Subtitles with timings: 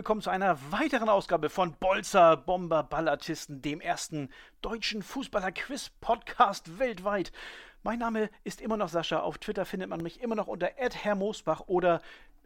[0.00, 4.30] willkommen zu einer weiteren Ausgabe von Bolzer Bomber Ballartisten, dem ersten
[4.62, 7.32] deutschen Fußballer-Quiz-Podcast weltweit.
[7.82, 9.20] Mein Name ist immer noch Sascha.
[9.20, 12.00] Auf Twitter findet man mich immer noch unter @herrmoosbach oder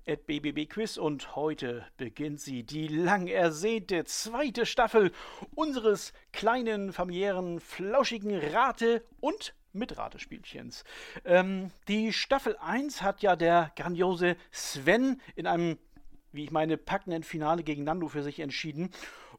[0.05, 5.13] @bbbquiz und heute beginnt sie die lang ersehnte zweite Staffel
[5.55, 10.83] unseres kleinen familiären flauschigen Rate und Mitratespielchens.
[11.25, 15.79] Ähm, die Staffel 1 hat ja der grandiose Sven in einem
[16.35, 18.91] wie ich meine, packenden Finale gegen Nando für sich entschieden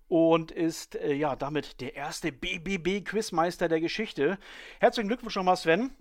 [0.08, 4.37] und ist äh, ja damit der erste BBB-Quizmeister der Geschichte.
[4.79, 5.91] Herzlichen Glückwunsch nochmal, Sven.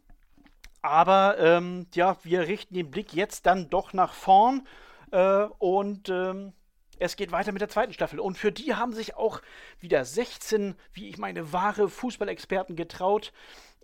[0.82, 4.66] Aber ähm, ja, wir richten den Blick jetzt dann doch nach vorn
[5.10, 6.52] äh, und ähm,
[6.98, 8.20] es geht weiter mit der zweiten Staffel.
[8.20, 9.40] Und für die haben sich auch
[9.80, 13.32] wieder 16, wie ich meine, wahre Fußballexperten getraut.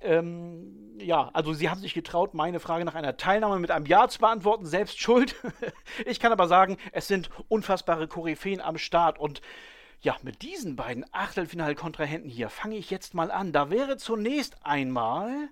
[0.00, 4.08] Ähm, ja, also sie haben sich getraut, meine Frage nach einer Teilnahme mit einem Ja
[4.08, 5.34] zu beantworten, selbst schuld.
[6.06, 9.40] ich kann aber sagen, es sind unfassbare Koryphäen am Start und
[10.02, 13.52] ja, mit diesen beiden Achtelfinalkontrahenten hier fange ich jetzt mal an.
[13.52, 15.50] Da wäre zunächst einmal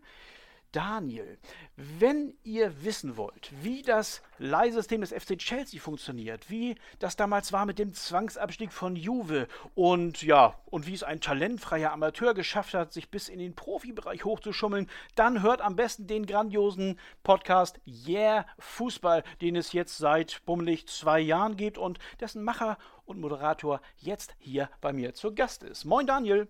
[0.72, 1.38] Daniel,
[1.76, 7.64] wenn ihr wissen wollt, wie das Leihsystem des FC Chelsea funktioniert, wie das damals war
[7.64, 12.92] mit dem Zwangsabstieg von Juve und ja, und wie es ein talentfreier Amateur geschafft hat,
[12.92, 19.24] sich bis in den Profibereich hochzuschummeln, dann hört am besten den grandiosen Podcast Yeah Fußball,
[19.40, 24.68] den es jetzt seit bummelig zwei Jahren gibt und dessen Macher und Moderator jetzt hier
[24.80, 25.86] bei mir zu Gast ist.
[25.86, 26.48] Moin Daniel!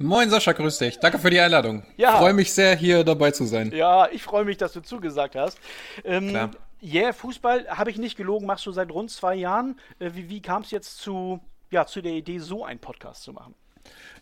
[0.00, 0.98] Moin Sascha, grüß dich.
[1.00, 1.82] Danke für die Einladung.
[1.96, 2.18] Ja.
[2.18, 3.72] Freue mich sehr, hier dabei zu sein.
[3.74, 5.58] Ja, ich freue mich, dass du zugesagt hast.
[6.04, 6.50] Ähm, Klar.
[6.80, 9.80] Yeah, Fußball habe ich nicht gelogen, machst du seit rund zwei Jahren.
[9.98, 11.40] Äh, wie wie kam es jetzt zu,
[11.72, 13.56] ja, zu der Idee, so einen Podcast zu machen?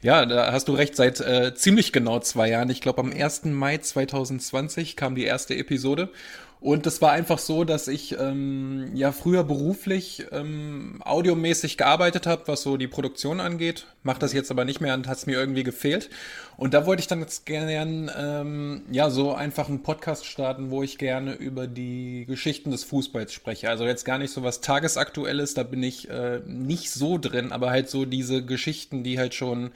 [0.00, 2.70] Ja, da hast du recht, seit äh, ziemlich genau zwei Jahren.
[2.70, 3.44] Ich glaube, am 1.
[3.46, 6.10] Mai 2020 kam die erste Episode.
[6.58, 12.44] Und es war einfach so, dass ich ähm, ja früher beruflich ähm, audiomäßig gearbeitet habe,
[12.46, 13.86] was so die Produktion angeht.
[14.02, 16.08] Mache das jetzt aber nicht mehr und hat es mir irgendwie gefehlt.
[16.56, 20.82] Und da wollte ich dann jetzt gerne ähm, ja so einfach einen Podcast starten, wo
[20.82, 23.68] ich gerne über die Geschichten des Fußballs spreche.
[23.68, 27.68] Also jetzt gar nicht so was Tagesaktuelles, da bin ich äh, nicht so drin, aber
[27.68, 29.72] halt so diese Geschichten, die halt schon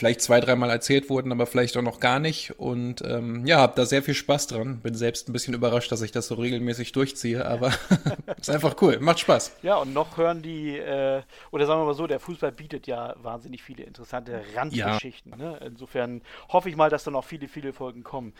[0.00, 2.58] vielleicht zwei, dreimal erzählt wurden, aber vielleicht auch noch gar nicht.
[2.58, 4.80] Und ähm, ja, habe da sehr viel Spaß dran.
[4.80, 7.70] Bin selbst ein bisschen überrascht, dass ich das so regelmäßig durchziehe, aber
[8.40, 9.58] ist einfach cool, macht Spaß.
[9.62, 13.14] Ja, und noch hören die, äh, oder sagen wir mal so, der Fußball bietet ja
[13.22, 15.32] wahnsinnig viele interessante Randgeschichten.
[15.32, 15.50] Ja.
[15.50, 15.60] Ne?
[15.66, 18.32] Insofern hoffe ich mal, dass da noch viele, viele Folgen kommen.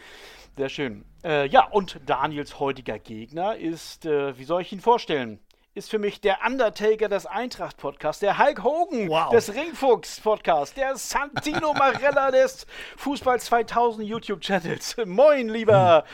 [0.57, 1.05] Sehr schön.
[1.23, 5.41] Äh, ja, und Daniels heutiger Gegner ist, äh, wie soll ich ihn vorstellen?
[5.75, 9.31] Ist für mich der Undertaker des Eintracht-Podcasts, der Hulk Hogan wow.
[9.31, 12.67] des Ringfuchs-Podcasts, der Santino Marella des
[12.97, 14.97] Fußball 2000 YouTube-Channels.
[15.07, 16.05] Moin, lieber, hm.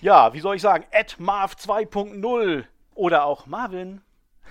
[0.00, 4.00] ja, wie soll ich sagen, Ed Marv 2.0 oder auch Marvin.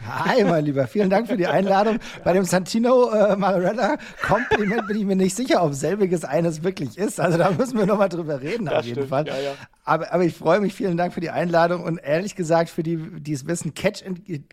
[0.08, 2.00] Hi, mein Lieber, vielen Dank für die Einladung.
[2.24, 6.97] Bei dem Santino äh, Marella Kompliment bin ich mir nicht sicher, ob selbiges eines wirklich
[6.97, 7.20] ist.
[7.20, 9.28] Also da müssen wir nochmal drüber reden, das auf jeden stimmt, Fall.
[9.28, 9.53] Ja, ja.
[9.86, 12.98] Aber, aber ich freue mich, vielen Dank für die Einladung und ehrlich gesagt, für die,
[13.20, 14.04] die es wissen, Catch,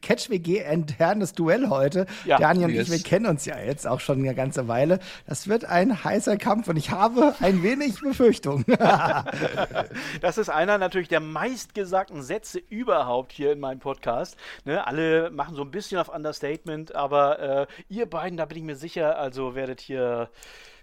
[0.03, 2.07] Catch WG internes Duell heute.
[2.25, 2.89] Ja, Daniel und yes.
[2.89, 4.99] ich, wir kennen uns ja jetzt auch schon eine ganze Weile.
[5.27, 8.65] Das wird ein heißer Kampf und ich habe ein wenig Befürchtung.
[10.21, 14.37] das ist einer natürlich der meistgesagten Sätze überhaupt hier in meinem Podcast.
[14.65, 18.65] Ne, alle machen so ein bisschen auf Understatement, aber äh, ihr beiden, da bin ich
[18.65, 20.29] mir sicher, also werdet hier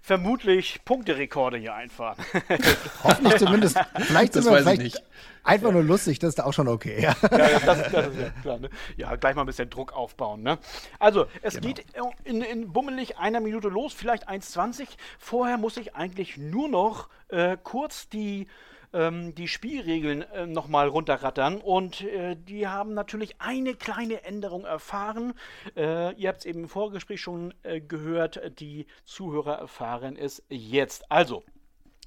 [0.08, 2.16] vermutlich Punkterekorde hier einfahren.
[3.04, 3.78] Hoffentlich zumindest.
[3.94, 5.02] Vielleicht das sind wir vielleicht
[5.44, 7.02] einfach nur lustig, das ist auch schon okay.
[7.02, 8.58] Ja, ja das, das, ist ja klar.
[8.58, 8.70] Ne?
[8.96, 10.42] Ja, gleich mal ein bisschen Druck aufbauen.
[10.42, 10.58] Ne?
[10.98, 11.66] Also, es genau.
[11.66, 11.84] geht
[12.24, 14.88] in, in, bummelig einer Minute los, vielleicht 1,20.
[15.18, 18.46] Vorher muss ich eigentlich nur noch äh, kurz die
[18.92, 21.60] ähm, die Spielregeln äh, nochmal runterrattern.
[21.60, 25.34] Und äh, die haben natürlich eine kleine Änderung erfahren.
[25.76, 28.40] Äh, ihr habt es eben im Vorgespräch schon äh, gehört.
[28.60, 31.10] Die Zuhörer erfahren es jetzt.
[31.10, 31.44] Also,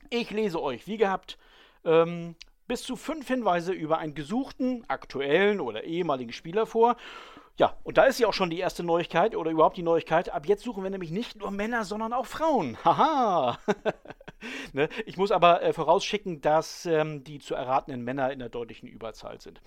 [0.10, 1.38] ich lese euch, wie gehabt,
[1.86, 2.36] ähm,
[2.68, 6.96] bis zu fünf Hinweise über einen gesuchten, aktuellen oder ehemaligen Spieler vor.
[7.58, 10.30] Ja, und da ist ja auch schon die erste Neuigkeit oder überhaupt die Neuigkeit.
[10.30, 12.78] Ab jetzt suchen wir nämlich nicht nur Männer, sondern auch Frauen.
[12.86, 13.60] Haha.
[14.74, 14.90] ne?
[15.06, 19.42] Ich muss aber äh, vorausschicken, dass ähm, die zu erratenden Männer in der deutlichen Überzahl
[19.42, 19.62] sind.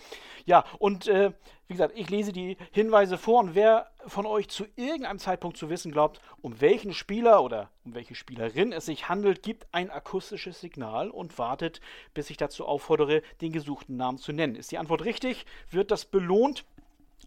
[0.46, 1.32] Ja, und äh,
[1.66, 5.70] wie gesagt, ich lese die Hinweise vor und wer von euch zu irgendeinem Zeitpunkt zu
[5.70, 10.60] wissen glaubt, um welchen Spieler oder um welche Spielerin es sich handelt, gibt ein akustisches
[10.60, 11.80] Signal und wartet,
[12.12, 14.56] bis ich dazu auffordere, den gesuchten Namen zu nennen.
[14.56, 16.64] Ist die Antwort richtig, wird das belohnt.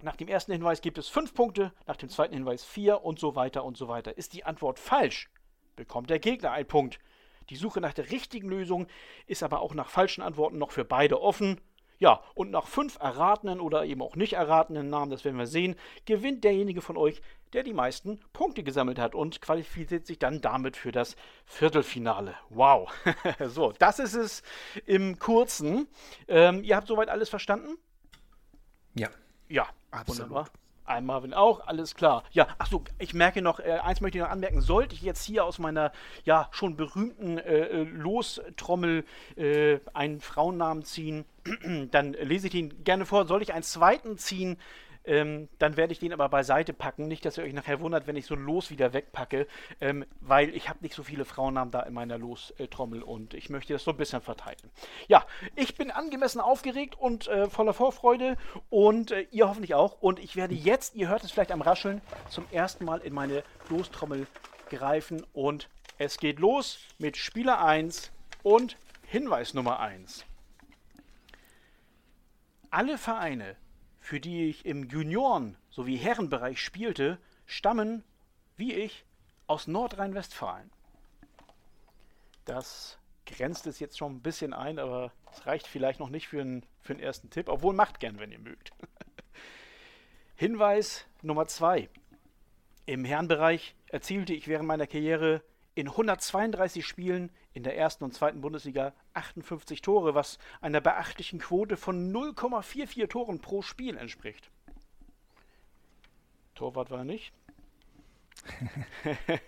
[0.01, 3.35] Nach dem ersten Hinweis gibt es fünf Punkte, nach dem zweiten Hinweis vier und so
[3.35, 4.17] weiter und so weiter.
[4.17, 5.29] Ist die Antwort falsch,
[5.75, 6.99] bekommt der Gegner einen Punkt.
[7.49, 8.87] Die Suche nach der richtigen Lösung
[9.25, 11.59] ist aber auch nach falschen Antworten noch für beide offen.
[11.99, 15.75] Ja, und nach fünf erratenen oder eben auch nicht erratenen Namen, das werden wir sehen,
[16.05, 17.21] gewinnt derjenige von euch,
[17.53, 21.15] der die meisten Punkte gesammelt hat und qualifiziert sich dann damit für das
[21.45, 22.35] Viertelfinale.
[22.49, 22.93] Wow.
[23.47, 24.43] so, das ist es
[24.85, 25.87] im Kurzen.
[26.27, 27.77] Ähm, ihr habt soweit alles verstanden?
[28.93, 29.09] Ja.
[29.49, 30.29] Ja, Absolut.
[30.29, 30.49] wunderbar.
[30.87, 32.23] Ein Marvin auch, alles klar.
[32.31, 35.43] Ja, achso, ich merke noch, äh, eins möchte ich noch anmerken, sollte ich jetzt hier
[35.43, 35.91] aus meiner
[36.23, 39.03] ja schon berühmten äh, äh Lostrommel
[39.35, 41.25] äh, einen Frauennamen ziehen,
[41.91, 43.25] dann lese ich ihn gerne vor.
[43.27, 44.57] Soll ich einen zweiten ziehen,
[45.07, 47.07] ähm, dann werde ich den aber beiseite packen.
[47.07, 49.47] Nicht, dass ihr euch nachher wundert, wenn ich so ein Los wieder wegpacke,
[49.81, 53.73] ähm, weil ich habe nicht so viele Frauennamen da in meiner Lostrommel und ich möchte
[53.73, 54.57] das so ein bisschen verteilen.
[55.07, 55.25] Ja,
[55.55, 58.37] ich bin angemessen aufgeregt und äh, voller Vorfreude
[58.69, 60.01] und äh, ihr hoffentlich auch.
[60.01, 63.43] Und ich werde jetzt, ihr hört es vielleicht am Rascheln, zum ersten Mal in meine
[63.69, 64.27] Lostrommel
[64.69, 68.11] greifen und es geht los mit Spieler 1
[68.43, 70.25] und Hinweis Nummer 1.
[72.69, 73.55] Alle Vereine,
[74.07, 78.05] für die ich im Junioren- sowie Herrenbereich spielte, stammen,
[78.55, 79.03] wie ich,
[79.47, 80.71] aus Nordrhein-Westfalen.
[82.45, 86.39] Das grenzt es jetzt schon ein bisschen ein, aber es reicht vielleicht noch nicht für
[86.39, 88.71] einen, für einen ersten Tipp, obwohl macht gern, wenn ihr mögt.
[90.37, 91.89] Hinweis Nummer 2.
[92.85, 95.41] Im Herrenbereich erzielte ich während meiner Karriere
[95.77, 101.77] in 132 Spielen in der ersten und zweiten Bundesliga 58 Tore, was einer beachtlichen Quote
[101.77, 104.49] von 0,44 Toren pro Spiel entspricht.
[106.55, 107.31] Torwart war er nicht.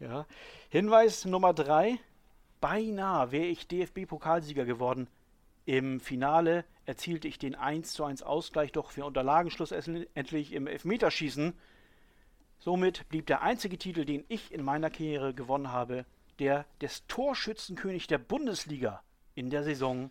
[0.00, 0.24] ja.
[0.70, 1.98] Hinweis Nummer 3.
[2.62, 5.08] Beinahe wäre ich DFB-Pokalsieger geworden.
[5.66, 11.52] Im Finale erzielte ich den 1 zu 1 Ausgleich, doch wir unterlagen schlussendlich im Elfmeterschießen
[12.58, 16.04] Somit blieb der einzige Titel, den ich in meiner Karriere gewonnen habe,
[16.38, 19.02] der des Torschützenkönig der Bundesliga
[19.34, 20.10] in der Saison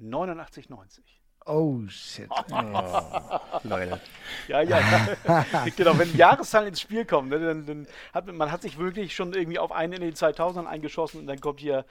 [0.00, 1.00] 89-90.
[1.46, 2.28] Oh shit.
[2.52, 4.00] Oh, Leute.
[4.48, 4.80] Ja, ja.
[5.76, 9.32] genau, wenn Jahreszahlen ins Spiel kommen, ne, dann, dann, hat man hat sich wirklich schon
[9.32, 11.84] irgendwie auf einen in den 2000ern eingeschossen und dann kommt hier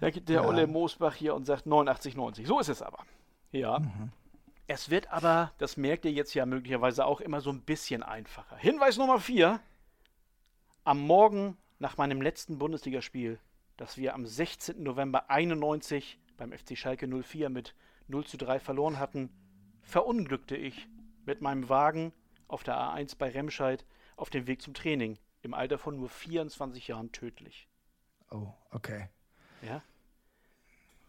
[0.00, 0.44] der, der ja.
[0.44, 2.46] Olle Moosbach hier und sagt 89, 90.
[2.46, 2.98] So ist es aber.
[3.52, 3.78] Ja.
[3.78, 4.10] Mhm.
[4.66, 8.56] Es wird aber, das merkt ihr jetzt ja möglicherweise auch immer so ein bisschen einfacher.
[8.56, 9.60] Hinweis Nummer 4.
[10.84, 13.38] Am Morgen nach meinem letzten Bundesligaspiel,
[13.76, 14.82] das wir am 16.
[14.82, 17.74] November 91 beim FC Schalke 04 mit
[18.08, 19.30] 0 zu 3 verloren hatten,
[19.82, 20.88] verunglückte ich
[21.24, 22.12] mit meinem Wagen
[22.48, 23.84] auf der A1 bei Remscheid
[24.16, 27.68] auf dem Weg zum Training, im Alter von nur 24 Jahren tödlich.
[28.30, 29.08] Oh, okay.
[29.62, 29.82] Ja.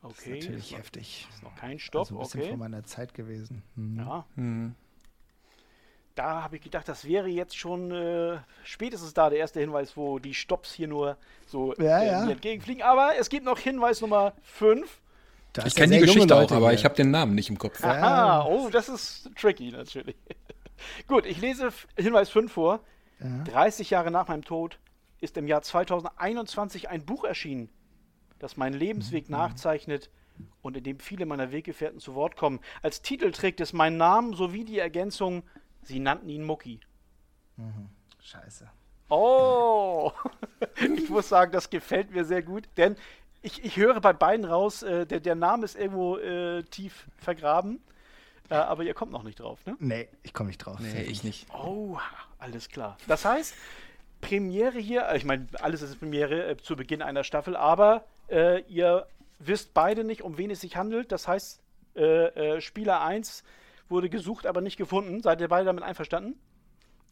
[0.04, 0.12] Okay.
[0.12, 1.28] Das ist natürlich heftig.
[1.34, 2.02] Ist noch kein Stopp.
[2.02, 2.50] Also ein bisschen okay.
[2.50, 3.64] vor meiner Zeit gewesen.
[3.76, 4.00] Mhm.
[4.00, 4.26] Ja.
[4.36, 4.76] Mhm.
[6.16, 10.20] Da habe ich gedacht, das wäre jetzt schon äh, spätestens da der erste Hinweis, wo
[10.20, 11.18] die Stops hier nur
[11.48, 12.30] so ja, äh, ja.
[12.30, 12.84] entgegenfliegen.
[12.84, 15.02] Aber es gibt noch Hinweis Nummer 5.
[15.66, 16.80] Ich kenne die Geschichte auch, aber hier.
[16.80, 17.84] ich habe den Namen nicht im Kopf.
[17.84, 20.16] Aha, oh, das ist tricky natürlich.
[21.08, 22.80] Gut, ich lese Hinweis 5 vor.
[23.20, 23.44] Ja.
[23.46, 24.80] 30 Jahre nach meinem Tod
[25.22, 27.70] ist im Jahr 2021 ein Buch erschienen
[28.44, 29.38] das meinen Lebensweg mhm.
[29.38, 30.10] nachzeichnet
[30.62, 32.60] und in dem viele meiner Weggefährten zu Wort kommen.
[32.82, 35.44] Als Titel trägt es meinen Namen sowie die Ergänzung,
[35.82, 36.80] sie nannten ihn Mucki.
[37.58, 37.90] Mhm.
[38.20, 38.70] Scheiße.
[39.10, 40.12] Oh,
[40.98, 42.96] ich muss sagen, das gefällt mir sehr gut, denn
[43.42, 47.82] ich, ich höre bei beiden raus, äh, der, der Name ist irgendwo äh, tief vergraben,
[48.50, 49.76] äh, aber ihr kommt noch nicht drauf, ne?
[49.80, 50.80] Nee, ich komme nicht drauf.
[50.80, 51.48] Nee, ich nicht.
[51.54, 51.98] Oh,
[52.40, 52.98] alles klar.
[53.08, 53.54] Das heißt,
[54.22, 58.64] Premiere hier, äh, ich meine, alles ist Premiere äh, zu Beginn einer Staffel, aber äh,
[58.68, 59.06] ihr
[59.40, 61.12] wisst beide nicht, um wen es sich handelt.
[61.12, 61.62] Das heißt,
[61.96, 63.44] äh, äh Spieler 1
[63.90, 65.22] wurde gesucht, aber nicht gefunden.
[65.22, 66.40] Seid ihr beide damit einverstanden?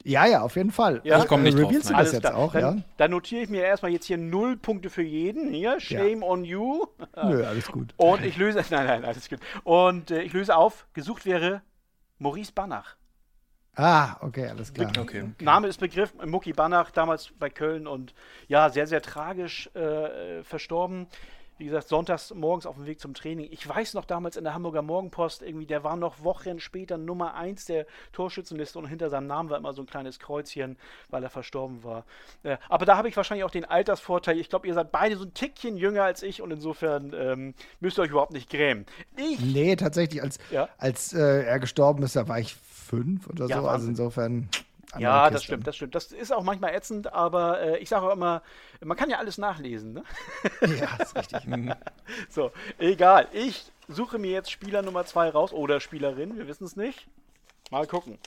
[0.04, 1.02] Ja, ja, auf jeden Fall.
[1.04, 1.20] Ja?
[1.20, 1.98] Ich komme nicht Revealst drauf.
[1.98, 2.36] du das jetzt klar.
[2.36, 2.84] auch, dann, ja?
[2.98, 5.54] Dann notiere ich mir erstmal jetzt hier null Punkte für jeden.
[5.54, 6.28] Hier, shame ja.
[6.28, 6.86] on you.
[7.24, 7.94] Nö, alles gut.
[7.98, 9.40] Und ich löse, nein, nein, alles gut.
[9.64, 11.62] Und äh, ich löse auf, gesucht wäre
[12.18, 12.96] Maurice Banach.
[13.76, 14.90] Ah, okay, alles klar.
[14.90, 15.22] Okay.
[15.22, 15.44] okay.
[15.44, 18.14] Name ist Begriff, Mucki Banach, damals bei Köln und
[18.48, 21.08] ja, sehr, sehr tragisch äh, verstorben
[21.62, 23.48] wie gesagt, sonntags morgens auf dem Weg zum Training.
[23.52, 27.36] Ich weiß noch damals in der Hamburger Morgenpost, irgendwie, der war noch Wochen später Nummer
[27.36, 30.76] 1 der Torschützenliste und hinter seinem Namen war immer so ein kleines Kreuzchen,
[31.10, 32.04] weil er verstorben war.
[32.42, 34.40] Äh, aber da habe ich wahrscheinlich auch den Altersvorteil.
[34.40, 38.00] Ich glaube, ihr seid beide so ein Tickchen jünger als ich und insofern ähm, müsst
[38.00, 38.88] ihr euch überhaupt nicht grämen.
[39.16, 40.68] Ich, nee, tatsächlich, als, ja?
[40.80, 42.56] als äh, er gestorben ist, da war ich
[42.92, 43.54] fünf oder ja, so.
[43.54, 43.72] Also Wahnsinn.
[43.72, 44.50] Also insofern.
[44.98, 45.96] Ja, das stimmt, das stimmt.
[45.96, 48.42] Das ist auch manchmal ätzend, aber äh, ich sage auch immer,
[48.84, 49.94] man kann ja alles nachlesen.
[49.94, 50.04] Ne?
[50.80, 51.46] Ja, ist richtig.
[51.46, 51.74] Mhm.
[52.30, 53.30] so, egal.
[53.32, 57.08] Ich suche mir jetzt Spieler Nummer 2 raus oder Spielerin, wir wissen es nicht.
[57.72, 58.18] Mal gucken.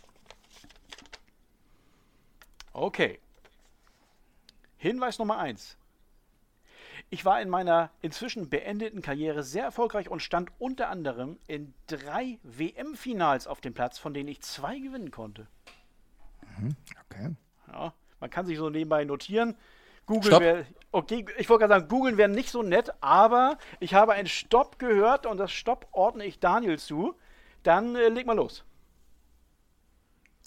[2.72, 3.20] Okay.
[4.78, 5.76] Hinweis Nummer 1.
[7.14, 12.40] Ich war in meiner inzwischen beendeten Karriere sehr erfolgreich und stand unter anderem in drei
[12.42, 15.46] WM-Finals auf dem Platz, von denen ich zwei gewinnen konnte.
[16.58, 17.36] Mhm, okay.
[17.72, 19.56] Ja, man kann sich so nebenbei notieren.
[20.06, 24.14] Google wäre, okay, ich wollte gerade sagen, googeln wäre nicht so nett, aber ich habe
[24.14, 27.14] ein Stopp gehört und das Stopp ordne ich Daniel zu.
[27.62, 28.64] Dann äh, leg mal los.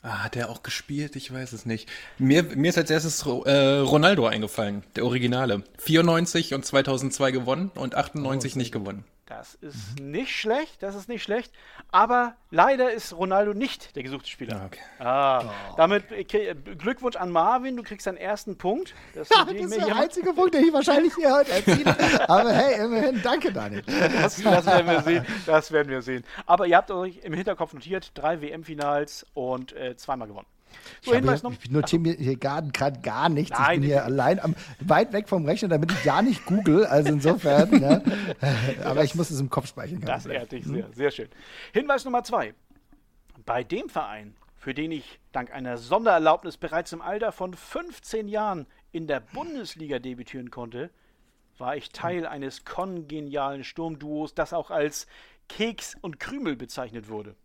[0.08, 1.18] Ah, hat er auch gespielt?
[1.18, 1.90] Ich weiß es nicht.
[2.18, 5.64] Mir, mir ist als erstes äh, Ronaldo eingefallen, der Originale.
[5.80, 9.04] 94 und 2002 gewonnen und 98 oh, nicht gewonnen.
[9.28, 10.12] Das ist mhm.
[10.12, 11.52] nicht schlecht, das ist nicht schlecht.
[11.92, 14.62] Aber leider ist Ronaldo nicht der gesuchte Spieler.
[14.62, 14.80] Ah, okay.
[15.00, 16.56] Ah, oh, damit okay.
[16.78, 18.96] Glückwunsch an Marvin, du kriegst deinen ersten Punkt.
[19.14, 20.02] Das, ja, das ist der jemand...
[20.02, 22.30] einzige Punkt, den ich wahrscheinlich hier heute erziele.
[22.30, 23.84] Aber hey, immerhin, danke Daniel.
[24.18, 25.26] Das, das, werden wir sehen.
[25.46, 26.24] Das werden wir sehen.
[26.46, 30.48] Aber ihr habt euch im Hinterkopf notiert, drei WM-Finals und äh, zweimal gewonnen.
[31.02, 32.72] Ich, hier, ich notiere mir hier gerade
[33.02, 33.58] gar nichts.
[33.58, 36.86] Nein, ich bin hier allein am, weit weg vom Rechner, damit ich ja nicht google.
[36.86, 38.04] Also insofern, ne?
[38.84, 40.02] aber ich muss es im Kopf speichern.
[40.02, 41.30] Das ehrt dich sehr, sehr schön.
[41.74, 42.54] Hinweis Nummer zwei.
[43.46, 48.66] Bei dem Verein, für den ich dank einer Sondererlaubnis bereits im Alter von 15 Jahren
[48.92, 50.90] in der Bundesliga debütieren konnte,
[51.58, 55.08] war ich Teil eines kongenialen Sturmduos, das auch als
[55.50, 57.36] Keks und Krümel bezeichnet wurde.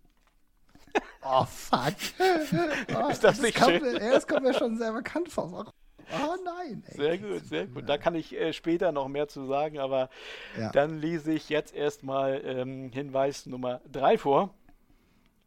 [1.25, 1.95] Oh, fuck.
[2.19, 3.81] Oh, ist das, das nicht schön?
[3.81, 5.73] Mir, das kommt mir schon sehr bekannt vor.
[6.13, 6.83] Oh nein.
[6.89, 6.97] Ey.
[6.97, 7.89] Sehr gut, sehr gut.
[7.89, 10.11] Da kann ich äh, später noch mehr zu sagen, aber
[10.59, 10.71] ja.
[10.73, 14.55] dann lese ich jetzt erstmal ähm, Hinweis Nummer 3 vor.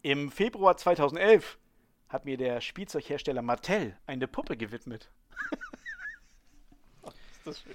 [0.02, 1.58] Im Februar 2011
[2.10, 5.12] hat mir der Spielzeughersteller Mattel eine Puppe gewidmet.
[7.46, 7.74] das schön.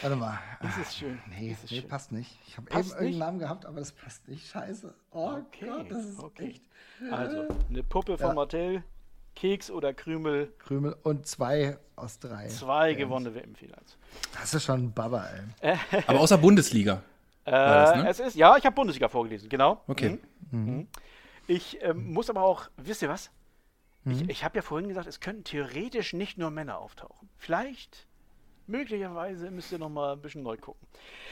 [0.00, 0.38] Warte mal.
[0.60, 1.18] Das ist schön.
[1.28, 1.88] Nee, das nee schön.
[1.88, 2.38] passt nicht.
[2.46, 2.90] Ich habe eben nicht?
[2.90, 4.46] irgendeinen Namen gehabt, aber das passt nicht.
[4.48, 4.94] Scheiße.
[5.12, 5.66] Oh okay.
[5.66, 6.50] Gott, das ist okay.
[6.50, 6.62] echt.
[7.10, 8.34] Also, eine Puppe von ja.
[8.34, 8.84] Martell,
[9.34, 10.52] Keks oder Krümel.
[10.58, 12.48] Krümel und zwei aus drei.
[12.48, 12.98] Zwei Fans.
[12.98, 13.96] gewonnene WM-Finals.
[14.34, 15.28] Das ist schon ein Baba,
[15.60, 15.76] ey.
[16.06, 17.02] aber außer Bundesliga.
[17.44, 18.08] Äh, das, ne?
[18.08, 19.82] Es ist, ja, ich habe Bundesliga vorgelesen, genau.
[19.86, 20.18] Okay.
[20.50, 20.64] Mhm.
[20.64, 20.88] Mhm.
[21.46, 23.30] Ich ähm, muss aber auch, wisst ihr was?
[24.04, 24.12] Mhm.
[24.12, 27.28] Ich, ich habe ja vorhin gesagt, es könnten theoretisch nicht nur Männer auftauchen.
[27.36, 28.06] Vielleicht
[28.66, 30.86] Möglicherweise müsst ihr noch mal ein bisschen neu gucken.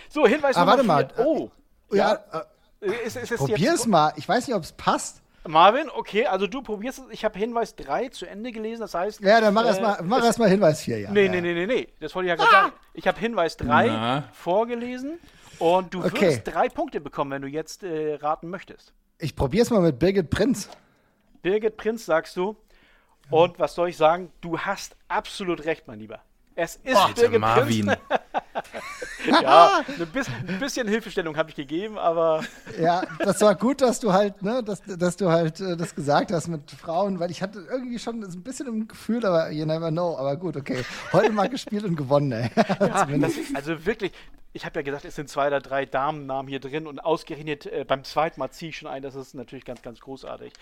[0.08, 1.08] So, Hinweis ah, warte mal.
[1.18, 1.50] Oh.
[1.92, 2.46] Ja, ja
[2.80, 4.12] äh, ist, ist, ist probier's mal.
[4.16, 5.22] Ich weiß nicht, ob es passt.
[5.46, 7.04] Marvin, okay, also du probierst es.
[7.10, 9.20] Ich habe Hinweis 3 zu Ende gelesen, das heißt.
[9.20, 11.10] Ja, dann mach äh, erstmal erst Hinweis 4, ja.
[11.10, 11.30] Nee, ja.
[11.32, 11.88] nee, nee, nee, nee.
[12.00, 12.62] Das wollte ich ja gerade ah!
[12.64, 12.72] sagen.
[12.92, 14.24] Ich habe Hinweis 3 Na.
[14.32, 15.18] vorgelesen
[15.58, 16.28] und du okay.
[16.28, 18.92] wirst drei Punkte bekommen, wenn du jetzt äh, raten möchtest.
[19.18, 20.68] Ich probier's mal mit Birgit Prinz.
[21.42, 22.56] Bis Prinz, sagst du.
[23.30, 24.32] Und was soll ich sagen?
[24.40, 26.20] Du hast absolut recht, mein Lieber.
[26.62, 27.90] Es ist oh, Birgit Marvin.
[29.42, 32.44] ja, ein bisschen, ein bisschen Hilfestellung habe ich gegeben, aber.
[32.80, 36.32] ja, das war gut, dass du halt, ne, dass, dass du halt äh, das gesagt
[36.32, 39.90] hast mit Frauen, weil ich hatte irgendwie schon ein bisschen im Gefühl, aber you never
[39.90, 40.18] know.
[40.18, 40.84] Aber gut, okay.
[41.14, 42.50] Heute mal gespielt und gewonnen, ey.
[42.78, 44.12] ja, das, also wirklich,
[44.52, 47.84] ich habe ja gesagt, es sind zwei oder drei Damennamen hier drin und ausgerechnet äh,
[47.86, 49.02] beim zweiten Mal ziehe ich schon ein.
[49.02, 50.52] Das ist natürlich ganz, ganz großartig.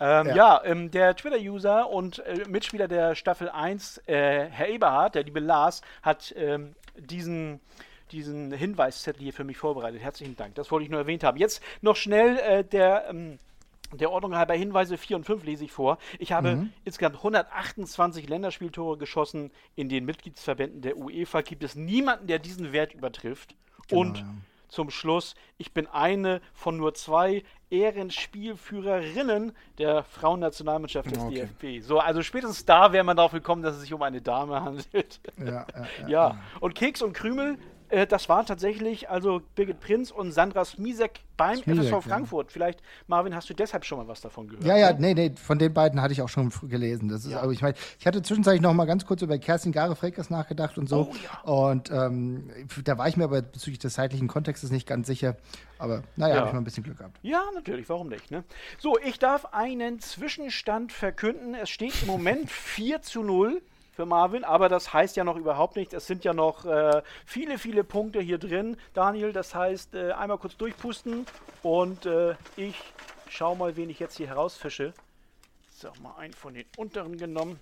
[0.00, 5.14] Ähm, ja, ja ähm, der Twitter-User und äh, Mitspieler der Staffel 1, äh, Herr Eberhard,
[5.14, 7.60] der liebe Lars, hat ähm, diesen
[8.12, 10.00] diesen Hinweiszettel hier für mich vorbereitet.
[10.00, 10.54] Herzlichen Dank.
[10.54, 11.38] Das wollte ich nur erwähnt haben.
[11.38, 13.38] Jetzt noch schnell äh, der ähm,
[13.92, 15.98] der Ordnung halber Hinweise 4 und 5 lese ich vor.
[16.18, 16.72] Ich habe mhm.
[16.84, 19.50] insgesamt 128 Länderspieltore geschossen.
[19.76, 23.54] In den Mitgliedsverbänden der UEFA gibt es niemanden, der diesen Wert übertrifft.
[23.88, 24.26] Genau, und ja.
[24.68, 31.48] Zum Schluss, ich bin eine von nur zwei Ehrenspielführerinnen der Frauennationalmannschaft des okay.
[31.60, 31.84] DFB.
[31.84, 35.20] So, also spätestens da wäre man darauf gekommen, dass es sich um eine Dame handelt.
[35.38, 36.38] Ja, ja, ja, ja.
[36.60, 37.58] und Keks und Krümel
[37.94, 42.48] äh, das waren tatsächlich also Birgit Prinz und Sandra Smisek beim Smisek, FSV Frankfurt.
[42.48, 42.52] Ja.
[42.52, 44.64] Vielleicht, Marvin, hast du deshalb schon mal was davon gehört?
[44.64, 45.14] Ja, ja, ne?
[45.14, 47.08] nee, nee, von den beiden hatte ich auch schon gelesen.
[47.08, 47.40] Das ist, ja.
[47.40, 50.88] aber ich meine, ich hatte zwischenzeitlich noch mal ganz kurz über Kerstin Gare-Freckers nachgedacht und
[50.88, 51.10] so.
[51.10, 51.52] Oh, ja.
[51.52, 52.50] Und ähm,
[52.84, 55.36] da war ich mir aber bezüglich des zeitlichen Kontextes nicht ganz sicher.
[55.78, 56.40] Aber naja, ja.
[56.40, 57.18] habe ich mal ein bisschen Glück gehabt.
[57.22, 58.30] Ja, natürlich, warum nicht?
[58.30, 58.44] Ne?
[58.78, 61.54] So, ich darf einen Zwischenstand verkünden.
[61.54, 63.62] Es steht im Moment 4 zu 0
[63.94, 65.94] für Marvin, aber das heißt ja noch überhaupt nichts.
[65.94, 69.32] Es sind ja noch äh, viele, viele Punkte hier drin, Daniel.
[69.32, 71.26] Das heißt, äh, einmal kurz durchpusten
[71.62, 72.74] und äh, ich
[73.28, 74.92] schau mal, wen ich jetzt hier herausfische.
[75.70, 77.60] So, mal einen von den unteren genommen.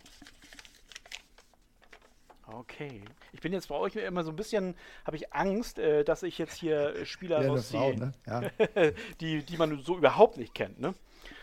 [2.46, 3.02] Okay.
[3.32, 4.74] Ich bin jetzt bei euch immer so ein bisschen,
[5.04, 8.12] habe ich Angst, äh, dass ich jetzt hier Spieler ja, rausziehe, ne?
[8.26, 8.40] ja.
[9.20, 10.80] die, die man so überhaupt nicht kennt.
[10.80, 10.94] Ne?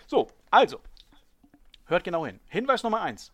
[0.08, 0.79] So, also,
[1.86, 2.39] hört genau hin.
[2.48, 3.31] Hinweis Nummer 1.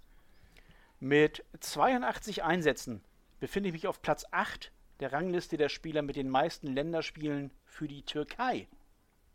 [1.06, 3.00] Mit 82 Einsätzen
[3.40, 7.88] befinde ich mich auf Platz 8 der Rangliste der Spieler mit den meisten Länderspielen für
[7.88, 8.68] die Türkei.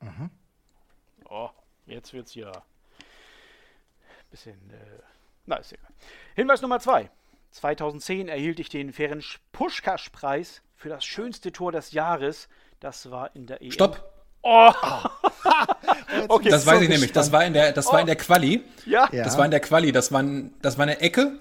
[0.01, 0.31] Mhm.
[1.29, 1.51] Oh,
[1.87, 2.63] jetzt wird's ja ein
[4.33, 4.55] bisschen.
[4.71, 4.99] Äh,
[5.47, 5.93] na, ist egal.
[6.35, 7.09] Hinweis Nummer 2.
[7.53, 12.49] 2010 erhielt ich den Ferenc Puschkasch-Preis für das schönste Tor des Jahres.
[12.81, 13.71] Das war in der EM.
[13.71, 14.13] Stopp!
[14.43, 14.73] Oh.
[16.29, 17.13] okay, das weiß ich nämlich.
[17.13, 17.93] Das war in der, das oh.
[17.93, 18.65] war in der Quali.
[18.87, 19.07] Ja.
[19.13, 19.93] Das war in der Quali.
[19.93, 20.25] Das war,
[20.63, 21.39] das war eine Ecke.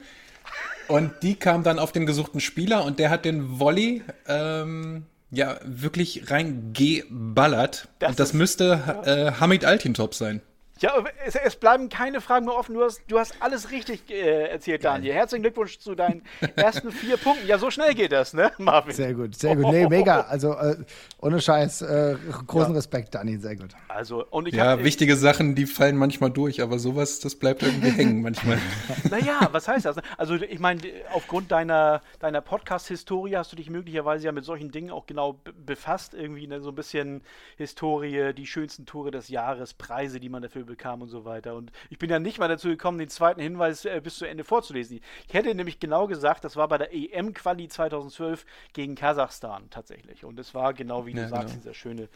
[0.89, 5.60] Und die kam dann auf den gesuchten Spieler und der hat den Volley ähm, ja
[5.63, 7.88] wirklich reingeballert.
[8.00, 10.41] Das und das müsste äh, Hamid Altintop sein.
[10.81, 12.74] Ja, es, es, bleiben keine Fragen mehr offen.
[12.74, 15.13] Du hast, du hast alles richtig äh, erzählt, Daniel.
[15.13, 16.24] Herzlichen Glückwunsch zu deinen
[16.55, 17.45] ersten vier Punkten.
[17.48, 18.93] Ja, so schnell geht das, ne, Marvin?
[18.93, 19.74] Sehr gut, sehr gut.
[19.74, 20.21] Nee, mega.
[20.21, 20.77] Also äh,
[21.19, 22.15] ohne Scheiß, äh,
[22.48, 22.77] großen ja.
[22.77, 23.71] Respekt, Daniel, sehr gut.
[23.89, 27.62] Also, und ich ja, hab, wichtige Sachen, die fallen manchmal durch, aber sowas, das bleibt
[27.62, 28.57] irgendwie hängen manchmal.
[29.09, 29.98] naja, was heißt das?
[30.17, 30.81] Also, ich meine,
[31.12, 36.13] aufgrund deiner, deiner Podcast-Historie hast du dich möglicherweise ja mit solchen Dingen auch genau befasst.
[36.13, 37.21] Irgendwie ne, so ein bisschen
[37.57, 41.55] Historie, die schönsten Tore des Jahres, Preise, die man dafür bekam und so weiter.
[41.55, 44.43] Und ich bin ja nicht mal dazu gekommen, den zweiten Hinweis äh, bis zu Ende
[44.43, 45.01] vorzulesen.
[45.27, 50.23] Ich hätte nämlich genau gesagt, das war bei der EM-Quali 2012 gegen Kasachstan tatsächlich.
[50.23, 51.57] Und es war genau wie du ja, sagst, genau.
[51.57, 52.07] dieser schöne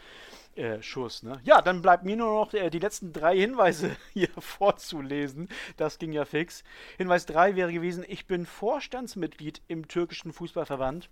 [0.55, 1.23] äh, Schuss.
[1.23, 1.39] Ne?
[1.43, 5.49] Ja, dann bleibt mir nur noch äh, die letzten drei Hinweise hier vorzulesen.
[5.77, 6.63] Das ging ja fix.
[6.97, 11.09] Hinweis 3 wäre gewesen, ich bin Vorstandsmitglied im türkischen Fußballverband.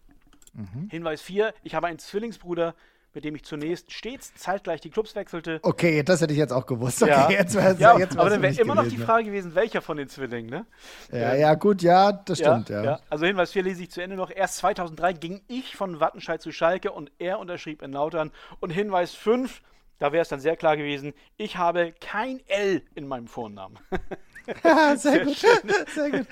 [0.54, 0.90] Mhm.
[0.90, 2.76] Hinweis 4, ich habe einen Zwillingsbruder,
[3.14, 5.60] mit dem ich zunächst stets zeitgleich die Clubs wechselte.
[5.64, 7.04] Okay, das hätte ich jetzt auch gewusst.
[7.04, 7.30] Okay, ja.
[7.30, 10.08] jetzt wär's, ja, jetzt aber dann wäre immer noch die Frage gewesen, welcher von den
[10.08, 10.66] Zwillingen, ne?
[11.12, 12.84] Ja, ja, gut, ja, das stimmt, ja.
[12.84, 13.00] ja.
[13.10, 14.32] Also Hinweis 4 lese ich zu Ende noch.
[14.32, 18.32] Erst 2003 ging ich von Wattenscheid zu Schalke und er unterschrieb in Lautern.
[18.60, 19.62] Und Hinweis 5,
[20.00, 23.78] da wäre es dann sehr klar gewesen, ich habe kein L in meinem Vornamen.
[24.96, 25.38] sehr, gut.
[25.94, 26.28] Sehr gut.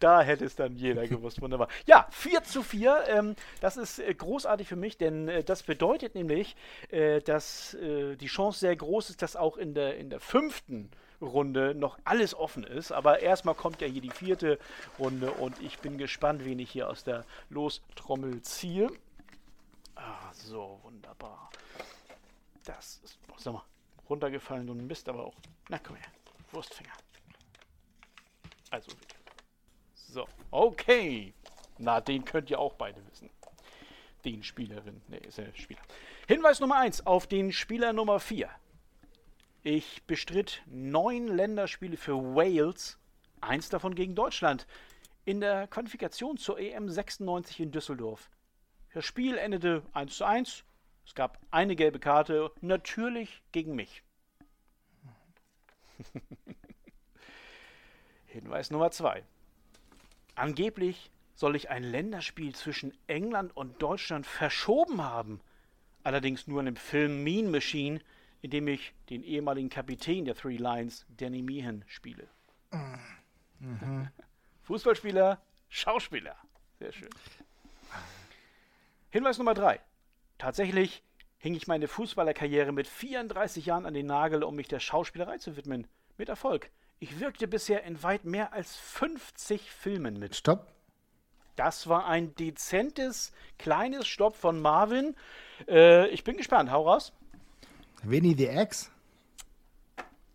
[0.00, 1.40] Da hätte es dann jeder gewusst.
[1.40, 1.68] Wunderbar.
[1.86, 3.04] Ja, 4 zu 4.
[3.08, 6.56] Ähm, das ist äh, großartig für mich, denn äh, das bedeutet nämlich,
[6.90, 10.90] äh, dass äh, die Chance sehr groß ist, dass auch in der, in der fünften
[11.20, 12.92] Runde noch alles offen ist.
[12.92, 14.58] Aber erstmal kommt ja hier die vierte
[14.98, 18.88] Runde und ich bin gespannt, wen ich hier aus der Lostrommel ziehe.
[19.94, 21.50] Ah, so, wunderbar.
[22.64, 23.62] Das ist, sag mal,
[24.08, 25.36] runtergefallen und Mist, aber auch.
[25.68, 26.08] Na komm her,
[26.52, 26.92] Wurstfinger.
[28.76, 28.90] Also,
[29.94, 31.32] so, okay.
[31.78, 33.30] Na, den könnt ihr auch beide wissen.
[34.22, 35.80] Den Spielerin, ne, ist ja Spieler.
[36.28, 38.50] Hinweis Nummer 1 auf den Spieler Nummer 4.
[39.62, 42.98] Ich bestritt neun Länderspiele für Wales,
[43.40, 44.66] eins davon gegen Deutschland,
[45.24, 48.28] in der Qualifikation zur EM 96 in Düsseldorf.
[48.92, 50.64] Das Spiel endete 1 zu 1.
[51.06, 54.02] Es gab eine gelbe Karte, natürlich gegen mich.
[58.36, 59.24] Hinweis Nummer 2.
[60.34, 65.40] Angeblich soll ich ein Länderspiel zwischen England und Deutschland verschoben haben.
[66.02, 67.98] Allerdings nur in dem Film Mean Machine,
[68.42, 72.28] in dem ich den ehemaligen Kapitän der Three Lions, Danny Meehan, spiele.
[73.58, 74.08] Mhm.
[74.64, 76.36] Fußballspieler, Schauspieler.
[76.78, 77.10] Sehr schön.
[79.08, 79.80] Hinweis Nummer 3.
[80.36, 81.02] Tatsächlich
[81.38, 85.56] hing ich meine Fußballerkarriere mit 34 Jahren an den Nagel, um mich der Schauspielerei zu
[85.56, 85.86] widmen.
[86.18, 86.70] Mit Erfolg.
[86.98, 90.34] Ich wirkte bisher in weit mehr als 50 Filmen mit.
[90.34, 90.66] Stopp.
[91.54, 95.14] Das war ein dezentes, kleines Stopp von Marvin.
[95.68, 96.70] Äh, ich bin gespannt.
[96.70, 97.12] Hau raus.
[98.02, 98.90] Winnie the X?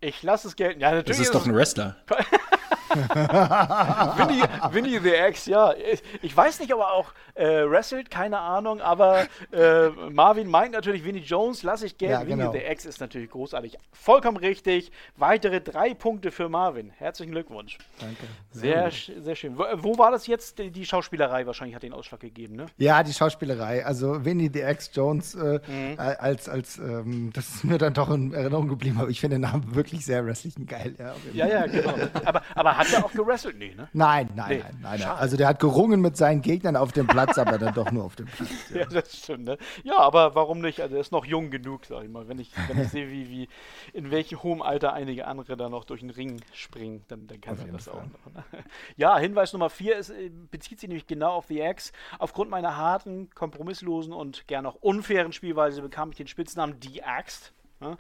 [0.02, 0.82] Ich lasse es gelten.
[0.82, 1.18] Ja, natürlich.
[1.18, 1.98] Das ist doch ein Wrestler.
[4.18, 5.74] Winnie, Winnie the X, ja.
[6.22, 11.04] Ich weiß nicht, ob er auch äh, wrestelt, keine Ahnung, aber äh, Marvin meint natürlich
[11.04, 12.14] Winnie Jones, lasse ich gelten.
[12.14, 12.54] Ja, genau.
[12.54, 13.78] Winnie the X ist natürlich großartig.
[13.92, 14.92] Vollkommen richtig.
[15.16, 16.92] Weitere drei Punkte für Marvin.
[16.98, 17.78] Herzlichen Glückwunsch.
[18.00, 18.24] Danke.
[18.52, 19.58] Sehr, sehr schön.
[19.58, 20.60] Wo, wo, war das jetzt?
[20.60, 22.66] Die Schauspielerei wahrscheinlich hat den Ausschlag gegeben, ne?
[22.78, 23.86] Ja, die Schauspielerei.
[23.86, 25.96] Also Winnie the X Jones äh, mhm.
[25.98, 29.42] als, als ähm, das ist mir dann doch in Erinnerung geblieben, aber ich finde den
[29.42, 30.96] Namen wirklich sehr wrestlich geil.
[30.98, 31.94] Ja, ja, ja, genau.
[32.26, 33.58] aber, aber hat er auch gewrestelt?
[33.58, 33.90] Nee, ne?
[33.94, 34.58] Nein, nein, nee.
[34.60, 35.10] nein, nein, nein.
[35.10, 38.16] Also der hat gerungen mit seinen Gegnern auf dem Platz, aber dann doch nur auf
[38.16, 38.50] dem Platz.
[38.72, 39.46] Ja, ja das stimmt.
[39.46, 39.58] Ne?
[39.84, 40.82] Ja, aber warum nicht?
[40.82, 42.28] Also er ist noch jung genug, sag ich mal.
[42.28, 43.48] Wenn ich, wenn ich sehe, wie, wie
[43.94, 47.58] in welchem hohem Alter einige andere da noch durch den Ring springen, dann, dann kann
[47.60, 47.96] er das Fall.
[47.96, 48.34] auch noch.
[48.34, 48.64] Ne?
[48.98, 51.92] Ja, Hinweis Nummer vier ist, äh, bezieht sich nämlich genau auf The X.
[52.20, 57.54] Aufgrund meiner harten, kompromisslosen und gern auch unfairen Spielweise bekam ich den Spitznamen The Axt.
[57.80, 57.98] Ne?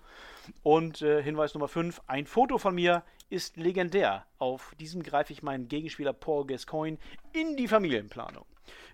[0.63, 4.25] Und äh, Hinweis Nummer 5, ein Foto von mir ist legendär.
[4.37, 6.97] Auf diesem greife ich meinen Gegenspieler Paul Gascoigne
[7.33, 8.45] in die Familienplanung.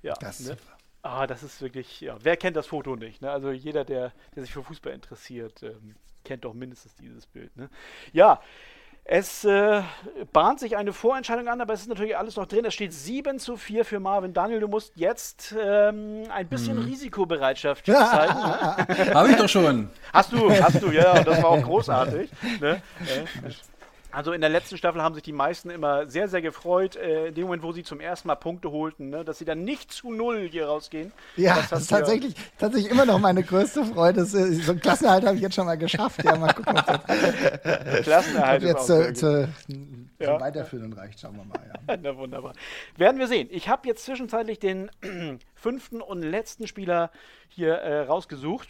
[0.03, 0.57] Ja, das ne?
[1.01, 3.21] Ah, das ist wirklich, ja, wer kennt das Foto nicht?
[3.21, 3.31] Ne?
[3.31, 7.55] Also jeder, der, der sich für Fußball interessiert, ähm, kennt doch mindestens dieses Bild.
[7.55, 7.69] Ne?
[8.11, 8.41] Ja,
[9.09, 9.83] es äh,
[10.33, 12.65] bahnt sich eine Vorentscheidung an, aber es ist natürlich alles noch drin.
[12.65, 14.59] Es steht 7 zu 4 für Marvin Daniel.
[14.59, 16.85] Du musst jetzt ähm, ein bisschen hm.
[16.85, 18.33] Risikobereitschaft zeigen.
[18.33, 19.13] ne?
[19.13, 19.89] Habe ich doch schon.
[20.11, 22.29] Hast du, hast du, ja, das war auch großartig.
[22.59, 22.81] Ne?
[24.11, 27.35] Also in der letzten Staffel haben sich die meisten immer sehr, sehr gefreut, äh, in
[27.35, 30.11] dem Moment, wo sie zum ersten Mal Punkte holten, ne, dass sie dann nicht zu
[30.11, 31.11] null hier rausgehen.
[31.35, 34.21] Ja, das, das ist tatsächlich, ja tatsächlich immer noch meine größte Freude.
[34.21, 36.23] Äh, so ein Klassenerhalt habe ich jetzt schon mal geschafft.
[36.23, 39.49] Ja, mal gucken, ob das Klassenerhalt jetzt zu, zu,
[40.19, 40.31] ja.
[40.31, 41.19] zum Weiterführen reicht.
[41.19, 41.59] Schauen wir mal.
[41.87, 41.97] Ja.
[42.01, 42.53] Na wunderbar.
[42.95, 43.49] Werden wir sehen.
[43.51, 44.89] Ich habe jetzt zwischenzeitlich den
[45.55, 47.11] fünften und letzten Spieler
[47.49, 48.69] hier äh, rausgesucht.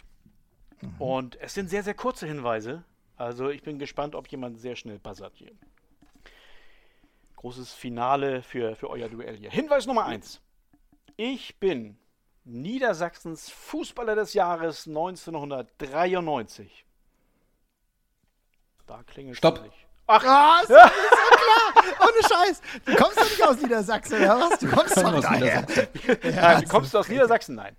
[0.80, 0.94] Mhm.
[0.98, 2.82] Und es sind sehr, sehr kurze Hinweise.
[3.18, 5.50] Also ich bin gespannt, ob jemand sehr schnell buzzert hier.
[7.36, 9.50] Großes Finale für, für euer Duell hier.
[9.50, 10.40] Hinweis Nummer 1.
[11.16, 11.98] Ich bin
[12.44, 16.84] Niedersachsens Fußballer des Jahres 1993.
[18.86, 19.62] Da klingelt Stopp.
[19.62, 19.74] Nicht.
[20.06, 20.84] Ach, ah, ist, ja.
[20.86, 21.84] ist klar.
[22.00, 22.62] Ohne Scheiß.
[22.84, 24.58] Du kommst doch nicht aus Niedersachsen, oder was?
[24.60, 25.88] Du kommst doch aus Niedersachsen.
[26.22, 27.56] Ja, du kommst aus Niedersachsen?
[27.56, 27.76] Nein.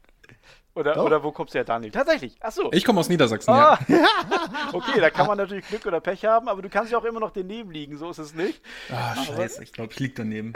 [0.80, 1.92] Oder, oder wo kommst du her, Daniel?
[1.92, 2.38] Tatsächlich.
[2.40, 2.72] Ach so.
[2.72, 3.78] Ich komme aus Niedersachsen, ah.
[3.90, 4.08] ja.
[4.74, 7.20] okay, da kann man natürlich Glück oder Pech haben, aber du kannst ja auch immer
[7.20, 8.62] noch daneben liegen, so ist es nicht.
[8.90, 10.54] Ah, oh, scheiße, ich glaube, ich liege daneben.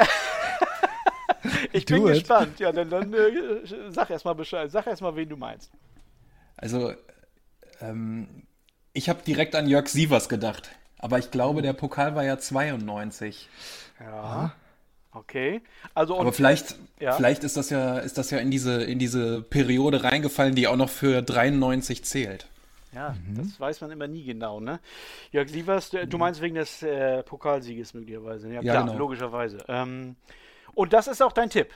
[1.73, 2.13] ich bin it.
[2.13, 2.57] gespannt.
[2.62, 4.71] Ja, dann, dann äh, sag erstmal Bescheid.
[4.71, 5.71] Sag erstmal, wen du meinst.
[6.55, 6.93] Also,
[7.81, 8.47] ähm,
[8.93, 10.69] ich habe direkt an Jörg Sievers gedacht.
[10.99, 13.49] Aber ich glaube, der Pokal war ja 92.
[13.99, 14.55] Ja.
[15.13, 15.62] Okay.
[15.93, 17.13] Also Aber vielleicht, ja.
[17.13, 20.76] vielleicht ist das ja, ist das ja in diese, in diese Periode reingefallen, die auch
[20.76, 22.47] noch für 93 zählt.
[22.93, 23.38] Ja, mhm.
[23.38, 24.80] das weiß man immer nie genau, ne?
[25.32, 28.47] Jörg Sievers, du, du meinst wegen des äh, Pokalsieges möglicherweise.
[28.49, 28.97] Ja, ja klar, genau.
[28.97, 29.58] logischerweise.
[29.67, 30.15] Ähm,
[30.76, 31.69] und das ist auch dein Tipp.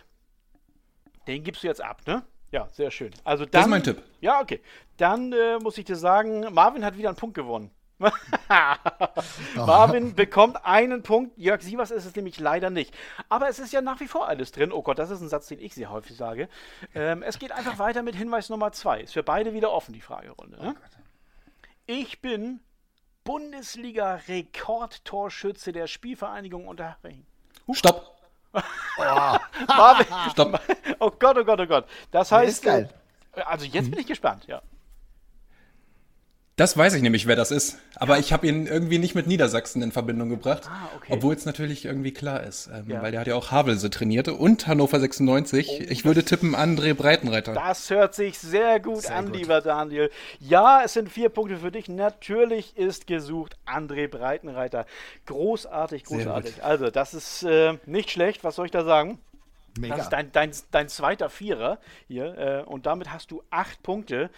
[1.28, 2.24] Den gibst du jetzt ab, ne?
[2.52, 3.12] Ja, sehr schön.
[3.24, 4.02] Also dann, das ist mein Tipp.
[4.22, 4.62] Ja, okay.
[4.98, 7.72] Dann äh, muss ich dir sagen, Marvin hat wieder einen Punkt gewonnen.
[9.56, 11.38] Marvin bekommt einen Punkt.
[11.38, 12.94] Jörg Sievers ist es nämlich leider nicht.
[13.30, 14.72] Aber es ist ja nach wie vor alles drin.
[14.72, 16.48] Oh Gott, das ist ein Satz, den ich sehr häufig sage.
[16.94, 19.02] Ähm, es geht einfach weiter mit Hinweis Nummer zwei.
[19.02, 20.62] Ist für beide wieder offen, die Fragerunde.
[20.62, 20.76] Ne?
[20.78, 20.82] Oh
[21.88, 22.60] ich bin
[23.24, 27.26] Bundesliga-Rekordtorschütze der Spielvereinigung Unterhaching.
[27.72, 28.16] Stopp!
[28.54, 28.62] oh.
[29.68, 30.62] Marvin, Stopp!
[31.00, 31.86] Oh Gott, oh Gott, oh Gott.
[32.12, 32.48] Das heißt.
[32.48, 32.90] Das ist geil.
[33.46, 34.62] Also jetzt bin ich gespannt, ja.
[36.58, 37.78] Das weiß ich nämlich, wer das ist.
[37.96, 38.20] Aber ja.
[38.20, 40.64] ich habe ihn irgendwie nicht mit Niedersachsen in Verbindung gebracht.
[40.66, 41.14] Ah, okay.
[41.14, 42.68] Obwohl es natürlich irgendwie klar ist.
[42.74, 43.04] Ähm, ja.
[43.04, 45.68] Weil der hat ja auch Havelse trainiert und Hannover 96.
[45.70, 47.54] Oh, ich würde tippen André Breitenreiter.
[47.54, 49.36] Das hört sich sehr gut sehr an, gut.
[49.36, 50.10] lieber Daniel.
[50.40, 51.90] Ja, es sind vier Punkte für dich.
[51.90, 54.88] Natürlich ist gesucht André Breitenreiter.
[55.28, 56.64] Großartig, großartig.
[56.64, 58.44] Also, das ist äh, nicht schlecht.
[58.44, 59.20] Was soll ich da sagen?
[59.80, 59.96] Mega.
[59.96, 62.38] Das ist dein, dein, dein zweiter Vierer hier.
[62.38, 64.30] Äh, und damit hast du acht Punkte.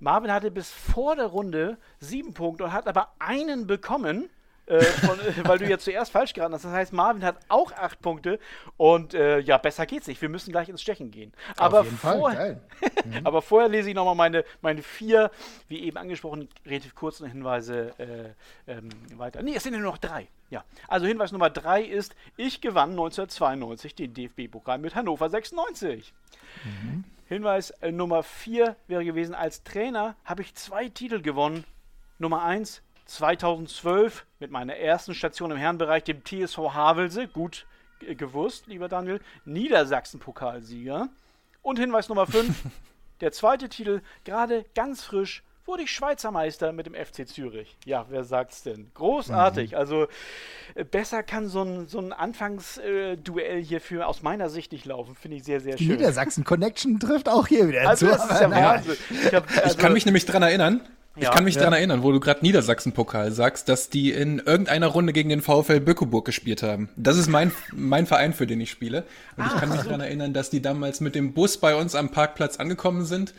[0.00, 4.30] Marvin hatte bis vor der Runde sieben Punkte und hat aber einen bekommen.
[4.68, 6.64] Äh, von, weil du ja zuerst falsch geraten hast.
[6.64, 8.38] Das heißt, Marvin hat auch acht Punkte
[8.76, 10.20] und äh, ja, besser geht's nicht.
[10.20, 11.32] Wir müssen gleich ins Stechen gehen.
[11.56, 12.30] Aber, vor,
[13.04, 13.20] mhm.
[13.24, 15.30] aber vorher lese ich nochmal meine, meine vier,
[15.68, 19.42] wie eben angesprochen, relativ kurzen Hinweise äh, ähm, weiter.
[19.42, 20.28] Nee, es sind ja nur noch drei.
[20.50, 26.14] Ja, also Hinweis Nummer drei ist, ich gewann 1992 den DFB-Pokal mit Hannover 96.
[26.64, 27.04] Mhm.
[27.26, 31.64] Hinweis äh, Nummer vier wäre gewesen, als Trainer habe ich zwei Titel gewonnen.
[32.18, 37.66] Nummer eins 2012 mit meiner ersten Station im Herrenbereich, dem TSV Havelse, gut
[38.00, 41.08] gewusst, lieber Daniel, Niedersachsen-Pokalsieger.
[41.62, 42.64] Und Hinweis Nummer 5,
[43.20, 47.76] der zweite Titel, gerade ganz frisch, wurde ich Schweizer Meister mit dem FC Zürich.
[47.84, 48.90] Ja, wer sagt's denn?
[48.94, 49.72] Großartig.
[49.72, 49.76] Mhm.
[49.76, 50.08] Also
[50.74, 55.14] äh, besser kann so ein, so ein Anfangsduell hier für aus meiner Sicht nicht laufen.
[55.14, 55.86] Finde ich sehr, sehr schön.
[55.86, 58.12] Die Niedersachsen Connection trifft auch hier wieder also, zu.
[58.12, 58.96] Das ist ja Wahnsinn.
[59.10, 60.80] Ich, hab, also, ich kann mich nämlich daran erinnern,
[61.20, 61.62] ich kann mich ja.
[61.62, 65.80] daran erinnern, wo du gerade Niedersachsen-Pokal sagst, dass die in irgendeiner Runde gegen den VfL
[65.80, 66.88] Böckeburg gespielt haben.
[66.96, 69.04] Das ist mein, mein Verein, für den ich spiele.
[69.36, 71.94] Und ah, ich kann mich daran erinnern, dass die damals mit dem Bus bei uns
[71.94, 73.34] am Parkplatz angekommen sind.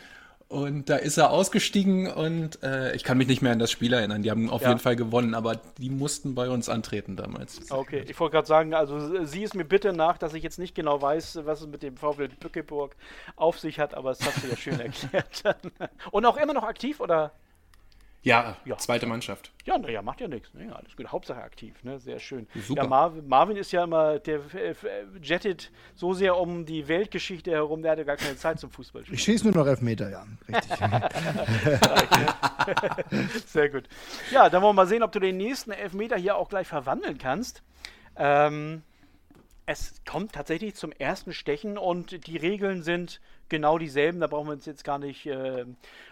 [0.50, 3.92] Und da ist er ausgestiegen und äh, ich kann mich nicht mehr an das Spiel
[3.92, 4.22] erinnern.
[4.22, 4.70] Die haben auf ja.
[4.70, 7.70] jeden Fall gewonnen, aber die mussten bei uns antreten damals.
[7.70, 10.74] Okay, ich wollte gerade sagen, also sieh es mir bitte nach, dass ich jetzt nicht
[10.74, 12.96] genau weiß, was es mit dem VfL Bückeburg
[13.36, 15.44] auf sich hat, aber es hast du ja schön erklärt.
[16.10, 17.30] und auch immer noch aktiv, oder?
[18.22, 19.50] Ja, ja, zweite Mannschaft.
[19.64, 20.52] Ja, naja, macht ja nichts.
[20.52, 20.74] Ne?
[20.74, 21.08] Alles gut.
[21.08, 21.98] Hauptsache aktiv, ne?
[21.98, 22.46] Sehr schön.
[22.66, 22.82] Super.
[22.82, 24.74] Ja, Marvin, Marvin ist ja immer, der äh,
[25.22, 29.16] jettet so sehr um die Weltgeschichte herum, der hatte gar keine Zeit zum Fußballspielen.
[29.16, 30.26] Ich schieße nur noch Elfmeter, ja.
[30.48, 30.78] Richtig.
[33.46, 33.84] sehr gut.
[34.30, 37.16] Ja, dann wollen wir mal sehen, ob du den nächsten Elfmeter hier auch gleich verwandeln
[37.16, 37.62] kannst.
[38.16, 38.82] Ähm,
[39.70, 44.18] es kommt tatsächlich zum ersten Stechen und die Regeln sind genau dieselben.
[44.18, 45.64] Da brauchen wir uns jetzt gar nicht äh,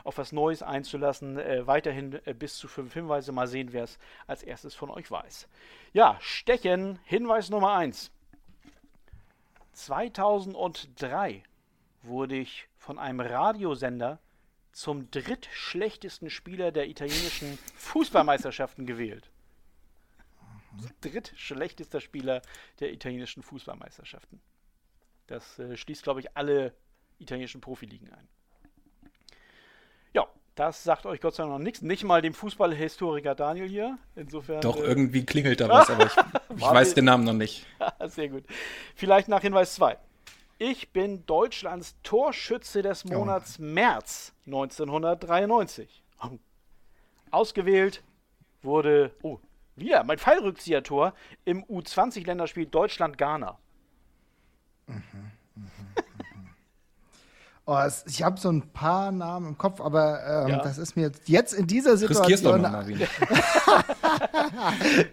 [0.04, 1.38] auf was Neues einzulassen.
[1.38, 3.32] Äh, weiterhin äh, bis zu fünf Hinweise.
[3.32, 5.48] Mal sehen, wer es als erstes von euch weiß.
[5.92, 8.12] Ja, Stechen, Hinweis Nummer eins.
[9.72, 11.42] 2003
[12.02, 14.20] wurde ich von einem Radiosender
[14.70, 19.32] zum drittschlechtesten Spieler der italienischen Fußballmeisterschaften gewählt.
[21.00, 22.42] Drittschlechtester Spieler
[22.80, 24.40] der italienischen Fußballmeisterschaften.
[25.26, 26.74] Das äh, schließt, glaube ich, alle
[27.18, 28.28] italienischen Profiligen ein.
[30.14, 31.82] Ja, das sagt euch Gott sei Dank noch nichts.
[31.82, 33.98] Nicht mal dem Fußballhistoriker Daniel hier.
[34.16, 34.60] Insofern.
[34.60, 36.16] Doch, äh, irgendwie klingelt da was, aber ich,
[36.56, 37.66] ich weiß den Namen noch nicht.
[38.06, 38.44] Sehr gut.
[38.94, 39.98] Vielleicht nach Hinweis 2.
[40.60, 43.62] Ich bin Deutschlands Torschütze des Monats oh.
[43.62, 46.02] März 1993.
[47.30, 48.02] Ausgewählt
[48.62, 49.38] wurde, oh,
[49.80, 51.14] wieder mein Fallrückzieher-Tor
[51.44, 53.58] im U20-Länderspiel Deutschland-Ghana.
[54.86, 55.02] Mhm.
[57.70, 60.62] Oh, es, ich habe so ein paar Namen im Kopf, aber ähm, ja.
[60.62, 62.64] das ist mir jetzt in dieser Situation.
[62.64, 63.12] Riskierst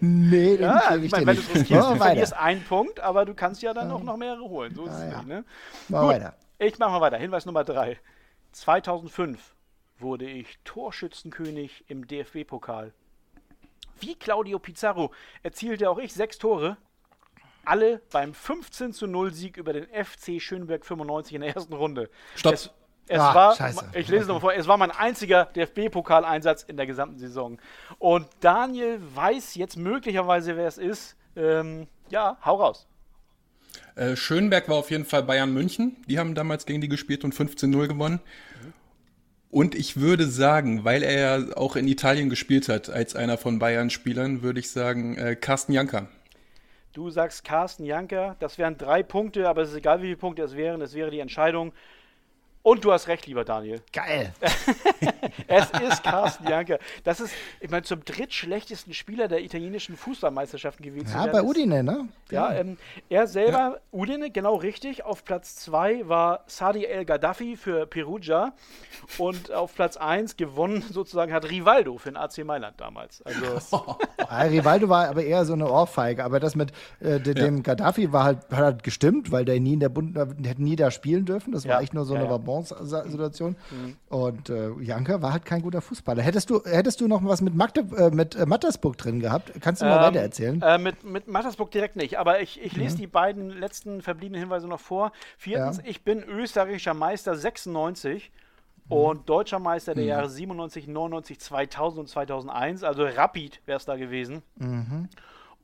[0.00, 3.34] nee, den ja, ich, ich mein, wenn du riskierst, du verlierst einen Punkt, aber du
[3.34, 4.74] kannst ja dann auch noch mehrere holen.
[4.74, 5.18] So ist ah, es ja.
[5.18, 5.44] nicht, ne?
[5.88, 6.34] Mal Gut, weiter.
[6.58, 7.18] Ich mache mal weiter.
[7.18, 7.98] Hinweis Nummer drei.
[8.52, 9.54] 2005
[9.98, 12.94] wurde ich Torschützenkönig im DFB-Pokal.
[14.00, 16.76] Wie Claudio Pizarro erzielte auch ich sechs Tore
[17.64, 22.08] alle beim 15 zu 0 Sieg über den FC Schönberg 95 in der ersten Runde.
[22.36, 22.54] Stopp.
[22.54, 22.70] Es,
[23.08, 23.86] es ah, war, scheiße.
[23.94, 27.58] ich lese es nochmal vor, es war mein einziger DFB-Pokaleinsatz in der gesamten Saison.
[27.98, 31.16] Und Daniel weiß jetzt möglicherweise, wer es ist.
[31.36, 32.86] Ähm, ja, hau raus.
[33.94, 35.96] Äh, Schönberg war auf jeden Fall Bayern München.
[36.08, 38.20] Die haben damals gegen die gespielt und 15-0 gewonnen.
[38.62, 38.72] Mhm.
[39.56, 43.58] Und ich würde sagen, weil er ja auch in Italien gespielt hat, als einer von
[43.58, 46.08] Bayern-Spielern, würde ich sagen, äh, Carsten Janker.
[46.92, 50.42] Du sagst Carsten Janker, das wären drei Punkte, aber es ist egal, wie viele Punkte
[50.42, 51.72] es wären, es wäre die Entscheidung.
[52.66, 53.80] Und du hast recht, lieber Daniel.
[53.92, 54.32] Geil.
[55.46, 56.80] es ist Carsten Janker.
[57.04, 61.12] Das ist, ich meine, zum drittschlechtesten Spieler der italienischen Fußballmeisterschaften gewesen.
[61.14, 62.08] Ja, bei Udine, ne?
[62.28, 62.58] Ja, ja.
[62.58, 62.76] Ähm,
[63.08, 63.76] er selber, ja.
[63.92, 65.04] Udine, genau richtig.
[65.04, 68.52] Auf Platz 2 war Sadi El Gaddafi für Perugia.
[69.18, 73.22] Und auf Platz 1 gewonnen sozusagen hat Rivaldo für den AC Mailand damals.
[73.22, 73.60] Also
[74.18, 76.24] ja, Rivaldo war aber eher so eine Ohrfeige.
[76.24, 79.80] Aber das mit äh, dem Gaddafi war halt, hat halt gestimmt, weil der nie in
[79.80, 81.52] der Bund, hätte nie da spielen dürfen.
[81.52, 82.30] Das war echt nur so eine ja,
[82.62, 83.56] Situation.
[83.70, 83.96] Mhm.
[84.08, 86.22] Und äh, Janka war halt kein guter Fußballer.
[86.22, 89.52] Hättest du, hättest du noch was mit, Magde, äh, mit äh, Mattersburg drin gehabt?
[89.60, 90.62] Kannst du mal ähm, weiter erzählen?
[90.62, 93.00] Äh, mit, mit Mattersburg direkt nicht, aber ich, ich lese mhm.
[93.00, 95.12] die beiden letzten verbliebenen Hinweise noch vor.
[95.38, 95.84] Viertens, ja.
[95.86, 98.30] ich bin österreichischer Meister 96
[98.86, 98.92] mhm.
[98.92, 100.10] und deutscher Meister der mhm.
[100.10, 102.82] Jahre 97, 99, 2000 und 2001.
[102.82, 104.42] Also Rapid wäre es da gewesen.
[104.56, 105.08] Mhm.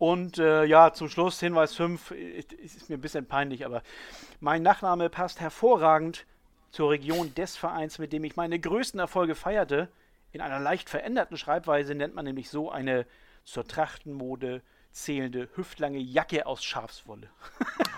[0.02, 3.82] Und äh, ja, zum Schluss Hinweis 5, ist mir ein bisschen peinlich, aber
[4.40, 6.26] mein Nachname passt hervorragend
[6.72, 9.88] zur Region des Vereins, mit dem ich meine größten Erfolge feierte.
[10.32, 13.06] In einer leicht veränderten Schreibweise nennt man nämlich so eine
[13.44, 17.28] zur Trachtenmode zählende hüftlange Jacke aus Schafswolle.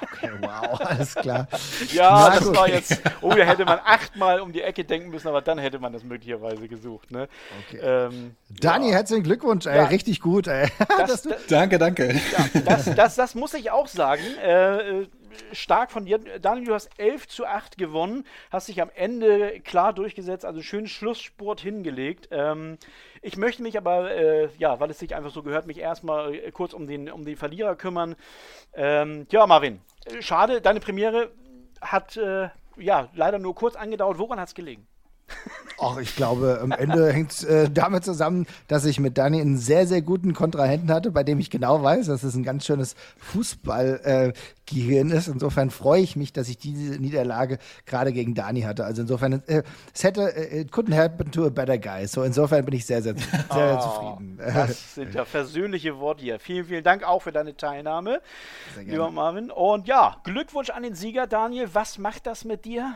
[0.01, 1.49] Okay, wow, alles klar.
[1.93, 2.57] ja, Na, das okay.
[2.57, 3.01] war jetzt.
[3.21, 6.05] Oh, da hätte man achtmal um die Ecke denken müssen, aber dann hätte man das
[6.05, 7.11] möglicherweise gesucht.
[7.11, 7.29] Ne?
[7.67, 7.81] Okay.
[7.83, 8.95] Ähm, Dani, ja.
[8.95, 9.87] herzlichen Glückwunsch, ey, ja.
[9.87, 10.47] richtig gut.
[10.47, 10.69] Ey.
[11.05, 12.15] Das, das, danke, danke.
[12.15, 14.23] Ja, das, das, das, muss ich auch sagen.
[14.43, 15.07] Äh, äh
[15.53, 16.19] stark von dir.
[16.19, 20.87] Daniel, du hast 11 zu 8 gewonnen, hast dich am Ende klar durchgesetzt, also schönen
[20.87, 22.29] Schlusssport hingelegt.
[22.31, 22.79] Ähm,
[23.23, 26.51] ich möchte mich aber, äh, ja, weil es sich einfach so gehört, mich erstmal äh,
[26.51, 28.17] kurz um den, um den Verlierer kümmern.
[28.75, 29.81] Ähm, ja, Marvin,
[30.21, 31.31] schade, deine Premiere
[31.81, 34.19] hat äh, ja leider nur kurz angedauert.
[34.19, 34.87] Woran hat es gelegen?
[35.85, 39.59] Ach, ich glaube, am Ende hängt es äh, damit zusammen, dass ich mit Dani einen
[39.59, 42.95] sehr, sehr guten Kontrahenten hatte, bei dem ich genau weiß, dass es ein ganz schönes
[43.19, 45.29] Fußballgehirn äh, ist.
[45.29, 48.85] Insofern freue ich mich, dass ich diese Niederlage gerade gegen Dani hatte.
[48.85, 52.07] Also insofern, äh, es hätte, äh, it couldn't happen to a better guy.
[52.07, 54.39] So insofern bin ich sehr, sehr, sehr oh, zufrieden.
[54.55, 56.39] Das sind ja versöhnliche Worte hier.
[56.39, 58.21] Vielen, vielen Dank auch für deine Teilnahme,
[58.85, 59.51] lieber Marvin.
[59.51, 61.69] Und ja, Glückwunsch an den Sieger, Daniel.
[61.73, 62.95] Was macht das mit dir?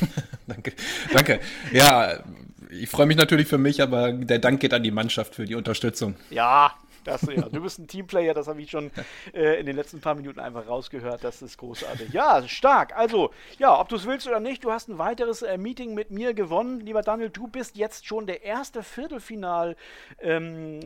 [0.48, 0.72] danke.
[1.12, 1.40] Danke.
[1.72, 2.22] Ja,
[2.70, 5.54] ich freue mich natürlich für mich, aber der Dank geht an die Mannschaft für die
[5.54, 6.16] Unterstützung.
[6.30, 7.48] Ja, das, ja.
[7.48, 8.90] Du bist ein Teamplayer, das habe ich schon
[9.32, 11.24] äh, in den letzten paar Minuten einfach rausgehört.
[11.24, 12.12] Das ist großartig.
[12.12, 12.96] Ja, stark.
[12.96, 16.10] Also, ja, ob du es willst oder nicht, du hast ein weiteres äh, Meeting mit
[16.10, 16.80] mir gewonnen.
[16.80, 19.76] Lieber Daniel, du bist jetzt schon der erste Viertelfinal-Gegner,
[20.20, 20.80] ähm,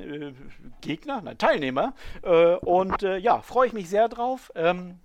[0.87, 1.95] äh, nein, Teilnehmer.
[2.23, 4.53] Äh, und äh, ja, freue ich mich sehr drauf.
[4.55, 4.99] Ähm,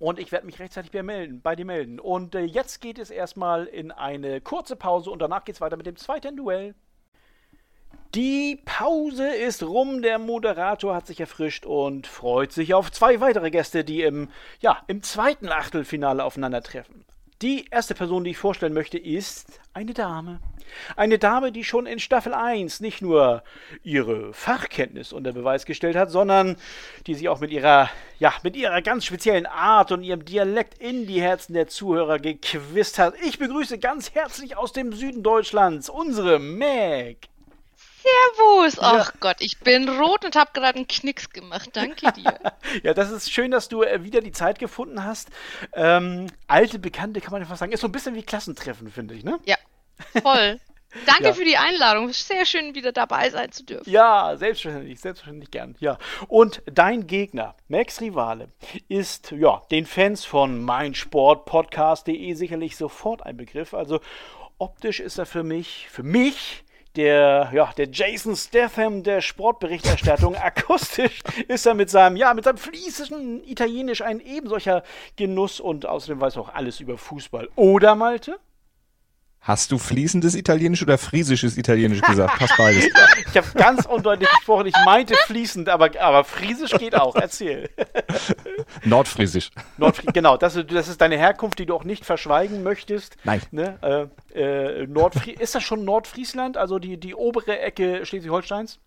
[0.00, 2.00] und ich werde mich rechtzeitig bei, melden, bei dir melden.
[2.00, 5.76] Und äh, jetzt geht es erstmal in eine kurze Pause und danach geht es weiter
[5.76, 6.74] mit dem zweiten Duell.
[8.14, 13.50] Die Pause ist rum, der Moderator hat sich erfrischt und freut sich auf zwei weitere
[13.50, 17.04] Gäste, die im, ja, im zweiten Achtelfinale aufeinandertreffen.
[17.42, 20.40] Die erste Person, die ich vorstellen möchte, ist eine Dame.
[20.94, 23.42] Eine Dame, die schon in Staffel 1 nicht nur
[23.82, 26.56] ihre Fachkenntnis unter Beweis gestellt hat, sondern
[27.06, 31.06] die sich auch mit ihrer, ja, mit ihrer ganz speziellen Art und ihrem Dialekt in
[31.06, 33.14] die Herzen der Zuhörer gequizt hat.
[33.22, 37.30] Ich begrüße ganz herzlich aus dem Süden Deutschlands unsere Meg.
[38.02, 38.78] Servus!
[38.80, 39.12] Ach ja.
[39.20, 41.70] Gott, ich bin rot und habe gerade einen Knicks gemacht.
[41.72, 42.38] Danke dir.
[42.82, 45.28] ja, das ist schön, dass du äh, wieder die Zeit gefunden hast.
[45.74, 47.72] Ähm, alte Bekannte kann man einfach sagen.
[47.72, 49.38] Ist so ein bisschen wie Klassentreffen, finde ich, ne?
[49.44, 49.56] Ja,
[50.22, 50.58] voll.
[51.06, 51.32] Danke ja.
[51.34, 52.12] für die Einladung.
[52.12, 53.88] Sehr schön, wieder dabei sein zu dürfen.
[53.88, 55.76] Ja, selbstverständlich, selbstverständlich gern.
[55.78, 55.98] Ja.
[56.26, 58.48] Und dein Gegner, Max Rivale,
[58.88, 63.72] ist ja den Fans von meinsportpodcast.de sicherlich sofort ein Begriff.
[63.72, 64.00] Also
[64.58, 66.64] optisch ist er für mich, für mich
[66.96, 70.36] der, ja, der Jason Statham der Sportberichterstattung.
[70.42, 74.82] Akustisch ist er mit seinem, ja, mit seinem fließenden Italienisch ein ebensolcher
[75.16, 77.48] Genuss und außerdem weiß er auch alles über Fußball.
[77.56, 78.38] Oder, Malte?
[79.40, 82.38] Hast du fließendes Italienisch oder friesisches Italienisch gesagt?
[82.38, 82.86] Passt beides.
[83.30, 84.66] Ich habe ganz undeutlich gesprochen.
[84.66, 87.14] Ich meinte fließend, aber, aber friesisch geht auch.
[87.14, 87.70] Erzähl.
[88.84, 89.50] Nordfriesisch.
[89.76, 93.16] Nordfri genau, das, das ist deine Herkunft, die du auch nicht verschweigen möchtest.
[93.22, 93.40] Nein.
[93.52, 94.10] Ne?
[94.34, 98.80] Äh, äh, Nordfri ist das schon Nordfriesland, also die, die obere Ecke Schleswig-Holsteins?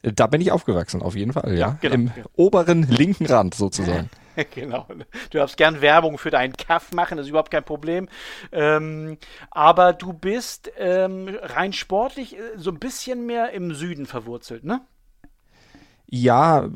[0.00, 1.58] Da bin ich aufgewachsen, auf jeden Fall, ja.
[1.58, 1.94] ja genau.
[1.94, 4.08] Im oberen linken Rand sozusagen.
[4.54, 4.86] genau.
[5.30, 8.08] Du darfst gern Werbung für deinen Kaff machen, das ist überhaupt kein Problem.
[8.52, 9.18] Ähm,
[9.50, 14.80] aber du bist ähm, rein sportlich äh, so ein bisschen mehr im Süden verwurzelt, ne?
[16.06, 16.68] Ja,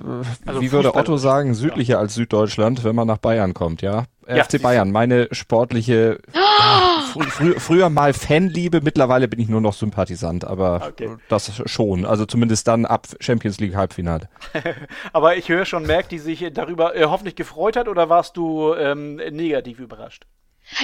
[0.46, 1.98] also wie würde Otto sagen, südlicher ja.
[2.00, 4.06] als Süddeutschland, wenn man nach Bayern kommt, ja.
[4.28, 9.60] Ja FC Bayern, meine sportliche, ja, fr fr früher mal Fanliebe, mittlerweile bin ich nur
[9.60, 11.16] noch Sympathisant, aber okay.
[11.28, 12.04] das schon.
[12.04, 14.28] Also zumindest dann ab Champions League Halbfinale.
[15.12, 18.74] aber ich höre schon, merkt die sich darüber äh, hoffentlich gefreut hat oder warst du
[18.74, 20.26] ähm, negativ überrascht?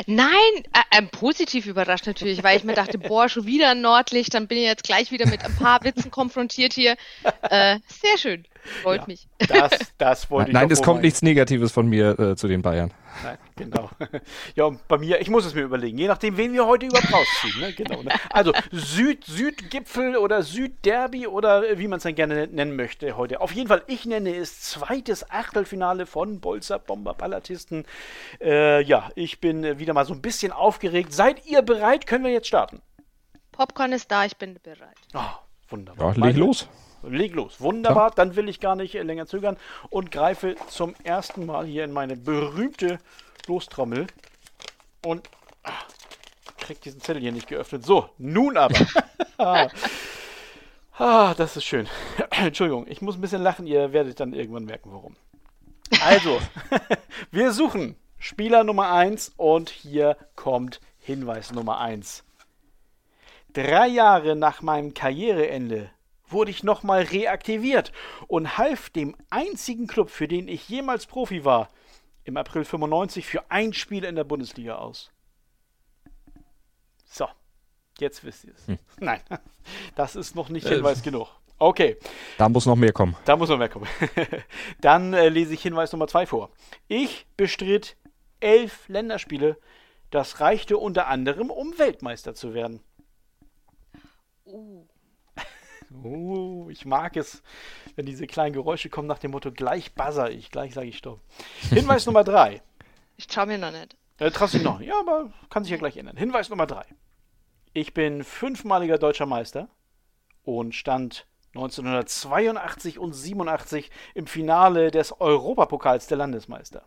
[0.07, 0.31] Nein,
[0.73, 4.47] äh, äh, positiv überrascht natürlich, weil ich mir dachte, boah, schon wieder ein Nordlicht, dann
[4.47, 6.97] bin ich jetzt gleich wieder mit ein paar Witzen konfrontiert hier.
[7.43, 8.45] Äh, sehr schön,
[8.83, 9.27] freut ja, mich.
[9.49, 12.93] Das, das wollte ich Nein, es kommt nichts Negatives von mir äh, zu den Bayern.
[13.23, 13.91] Nein, genau.
[14.55, 17.13] Ja, und bei mir, ich muss es mir überlegen, je nachdem, wen wir heute überhaupt
[17.13, 17.61] rausziehen.
[17.61, 17.73] Ne?
[17.73, 18.13] Genau, ne?
[18.31, 23.41] Also Süd, Südgipfel oder Südderby oder wie man es dann gerne nennen möchte heute.
[23.41, 27.85] Auf jeden Fall, ich nenne es zweites Achtelfinale von Bolzer Bomber Ballatisten.
[28.41, 31.13] Äh, ja, ich bin wieder mal so ein bisschen aufgeregt.
[31.13, 32.07] Seid ihr bereit?
[32.07, 32.83] Können wir jetzt starten?
[33.53, 34.97] Popcorn ist da, ich bin bereit.
[35.15, 35.21] Oh,
[35.69, 36.17] wunderbar.
[36.17, 36.69] Ja, leg los.
[37.09, 37.61] Leg los.
[37.61, 38.11] Wunderbar.
[38.11, 38.15] Ja.
[38.15, 39.57] Dann will ich gar nicht länger zögern
[39.91, 42.99] und greife zum ersten Mal hier in meine berühmte
[43.47, 44.07] Lostrommel
[45.05, 45.29] und
[45.63, 45.87] ach,
[46.59, 47.85] krieg diesen Zettel hier nicht geöffnet.
[47.85, 48.75] So, nun aber.
[50.99, 51.89] ah, das ist schön.
[52.31, 53.67] Entschuldigung, ich muss ein bisschen lachen.
[53.67, 55.17] Ihr werdet dann irgendwann merken, warum.
[56.03, 56.41] Also,
[57.31, 62.25] wir suchen Spieler Nummer 1 und hier kommt Hinweis Nummer 1.
[63.53, 65.91] Drei Jahre nach meinem Karriereende
[66.29, 67.93] wurde ich nochmal reaktiviert
[68.27, 71.69] und half dem einzigen Club, für den ich jemals Profi war,
[72.25, 75.13] im April 95 für ein Spiel in der Bundesliga aus.
[77.05, 77.29] So,
[77.99, 78.67] jetzt wisst ihr es.
[78.67, 78.79] Hm.
[78.99, 79.21] Nein,
[79.95, 81.29] das ist noch nicht äh, Hinweis genug.
[81.59, 81.97] Okay.
[82.37, 83.17] Da muss noch mehr kommen.
[83.25, 83.87] Da muss noch mehr kommen.
[84.81, 86.51] Dann äh, lese ich Hinweis Nummer 2 vor.
[86.89, 87.97] Ich bestritt
[88.41, 89.57] elf Länderspiele.
[90.11, 92.81] Das reichte unter anderem, um Weltmeister zu werden.
[94.45, 94.87] Uh.
[96.03, 97.43] Uh, ich mag es,
[97.95, 101.21] wenn diese kleinen Geräusche kommen nach dem Motto, gleich buzzer ich, gleich sage ich Stopp.
[101.71, 102.63] Hinweis Nummer drei.
[103.17, 103.97] Ich traue mir noch nicht.
[104.19, 104.81] Äh, traust du noch?
[104.81, 106.17] Ja, aber kann sich ja gleich ändern.
[106.17, 106.85] Hinweis Nummer drei.
[107.73, 109.69] Ich bin fünfmaliger deutscher Meister
[110.43, 116.85] und stand 1982 und 87 im Finale des Europapokals der Landesmeister.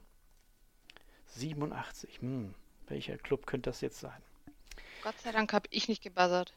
[1.27, 2.53] 87, hm,
[2.87, 4.21] welcher Club könnte das jetzt sein?
[5.03, 6.53] Gott sei Dank habe ich nicht gebuzzert.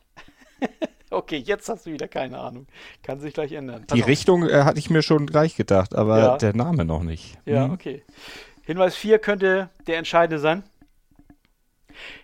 [1.11, 2.66] Okay, jetzt hast du wieder keine Ahnung.
[3.03, 3.85] Kann sich gleich ändern.
[3.87, 4.09] Pass Die auf.
[4.09, 6.37] Richtung äh, hatte ich mir schon gleich gedacht, aber ja.
[6.38, 7.37] der Name noch nicht.
[7.44, 7.73] Ja, hm.
[7.73, 8.05] okay.
[8.62, 10.62] Hinweis 4 könnte der entscheidende sein.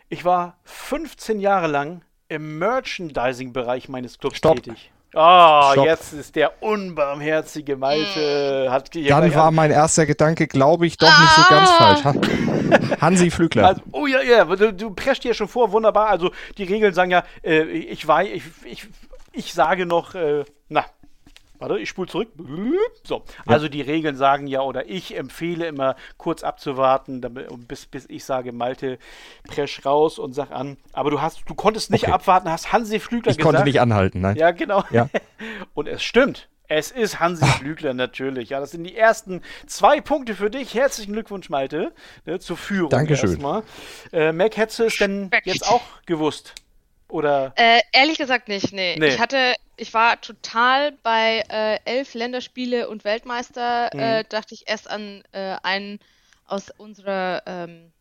[0.09, 4.63] Ich war 15 Jahre lang im Merchandising-Bereich meines Clubs Stopp.
[4.63, 4.93] tätig.
[5.17, 8.65] Ah, oh, jetzt ist der unbarmherzige Malte.
[8.67, 8.71] Hm.
[8.71, 11.21] Hat Dann war mein erster Gedanke, glaube ich, doch ah!
[11.23, 12.03] nicht so ganz ah!
[12.03, 13.01] falsch.
[13.01, 13.67] Hansi Flügler.
[13.67, 16.11] Also, oh ja, ja, du, du presst dir schon vor, wunderbar.
[16.11, 18.89] Also die Regeln sagen ja, äh, ich weiß, ich, ich,
[19.33, 20.85] ich sage noch, äh, na,
[21.59, 22.29] Warte, ich spule zurück.
[23.03, 28.07] So, also die Regeln sagen ja, oder ich empfehle immer kurz abzuwarten, damit, bis, bis
[28.09, 28.99] ich sage, Malte,
[29.47, 30.77] presch raus und sag an.
[30.93, 32.13] Aber du hast, du konntest nicht okay.
[32.13, 33.55] abwarten, hast Hansi Flügler ich gesagt.
[33.55, 34.37] Ich konnte nicht anhalten, nein.
[34.37, 34.85] Ja, genau.
[34.91, 35.09] Ja.
[35.75, 36.49] Und es stimmt.
[36.69, 37.49] Es ist Hansi ah.
[37.49, 38.51] Flügler natürlich.
[38.51, 40.75] Ja, das sind die ersten zwei Punkte für dich.
[40.75, 41.93] Herzlichen Glückwunsch, Malte,
[42.25, 42.91] ne, zur Führung.
[42.91, 43.31] Dankeschön.
[43.31, 43.63] Erstmal.
[44.13, 46.55] Äh, Mac, hättest du es denn jetzt auch gewusst?
[47.09, 47.53] Oder?
[47.57, 48.97] Äh, ehrlich gesagt nicht, nee.
[48.99, 49.09] nee.
[49.09, 54.01] Ich hatte, ich war total bei äh, elf Länderspiele und Weltmeister, mhm.
[54.01, 56.01] äh, dachte ich erst an äh, einen
[56.47, 57.93] aus unserer ähm,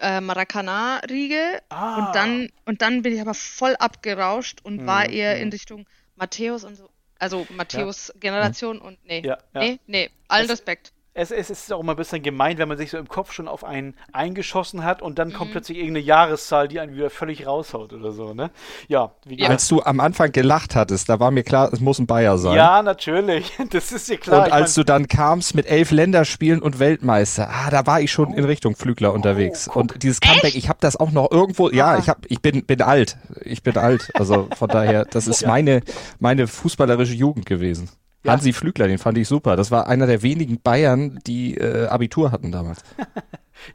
[0.00, 1.96] äh, Maracana-Riege ah.
[1.98, 4.86] und, dann, und dann bin ich aber voll abgerauscht und mhm.
[4.86, 6.88] war eher in Richtung Matthäus und so.
[7.18, 8.14] Also Matthäus ja.
[8.20, 8.82] Generation mhm.
[8.82, 9.22] und nee.
[9.24, 9.60] Ja, ja.
[9.60, 12.90] Nee, nee, allen Respekt es, es ist auch immer ein bisschen gemein, wenn man sich
[12.90, 15.32] so im Kopf schon auf einen eingeschossen hat und dann mhm.
[15.32, 18.50] kommt plötzlich irgendeine Jahreszahl, die einen wieder völlig raushaut oder so, ne?
[18.88, 19.52] Ja, wie gesagt.
[19.52, 22.56] Als du am Anfang gelacht hattest, da war mir klar, es muss ein Bayer sein.
[22.56, 23.52] Ja, natürlich.
[23.70, 24.44] Das ist dir klar.
[24.44, 28.12] Und als mein, du dann kamst mit elf Länderspielen und Weltmeister, ah, da war ich
[28.12, 28.36] schon oh.
[28.36, 29.68] in Richtung Flügler unterwegs.
[29.68, 30.56] Oh, und dieses Comeback, Echt?
[30.56, 31.98] ich habe das auch noch irgendwo, ja, ah.
[31.98, 33.18] ich hab, ich bin, bin alt.
[33.40, 34.10] Ich bin alt.
[34.14, 35.48] Also von daher, das ist ja.
[35.48, 35.82] meine,
[36.20, 37.90] meine fußballerische Jugend gewesen.
[38.26, 38.32] Ja.
[38.32, 39.56] Hansi Flügler, den fand ich super.
[39.56, 42.82] Das war einer der wenigen Bayern, die äh, Abitur hatten damals.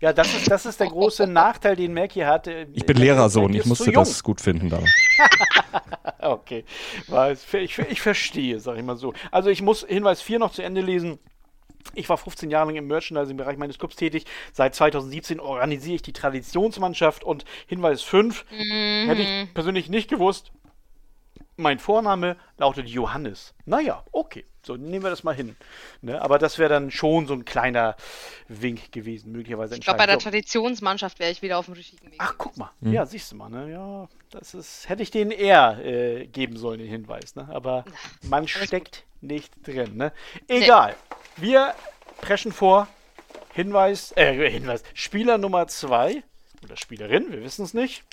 [0.01, 2.67] ja, das ist, das ist der große Nachteil, den Merki hatte.
[2.73, 4.91] Ich bin Lehrersohn, ich musste das gut finden damals.
[6.19, 6.65] okay,
[7.53, 9.13] ich, ich verstehe, sag ich mal so.
[9.31, 11.19] Also ich muss Hinweis 4 noch zu Ende lesen.
[11.95, 14.25] Ich war 15 Jahre lang im Merchandising-Bereich meines Clubs tätig.
[14.53, 19.07] Seit 2017 organisiere ich die Traditionsmannschaft und Hinweis 5 mhm.
[19.07, 20.51] hätte ich persönlich nicht gewusst,
[21.61, 23.53] mein Vorname lautet Johannes.
[23.65, 24.45] Naja, okay.
[24.63, 25.55] So, nehmen wir das mal hin.
[26.01, 26.21] Ne?
[26.21, 27.95] Aber das wäre dann schon so ein kleiner
[28.47, 29.73] Wink gewesen, möglicherweise.
[29.73, 32.19] Ich glaube, bei der Traditionsmannschaft wäre ich wieder auf dem richtigen Weg.
[32.19, 32.69] Ach, guck mal.
[32.83, 32.93] Hm.
[32.93, 33.49] Ja, siehst du mal.
[33.49, 33.71] Ne?
[33.71, 37.35] Ja, das ist, hätte ich denen eher äh, geben sollen, den Hinweis.
[37.35, 37.49] Ne?
[37.51, 37.85] Aber
[38.21, 39.29] man steckt gut.
[39.29, 39.97] nicht drin.
[39.97, 40.13] Ne?
[40.47, 40.95] Egal.
[41.37, 41.47] Nee.
[41.47, 41.73] Wir
[42.21, 42.87] preschen vor.
[43.53, 44.83] Hinweis, äh, Hinweis.
[44.93, 46.23] Spieler Nummer zwei
[46.63, 48.03] oder Spielerin, wir wissen es nicht.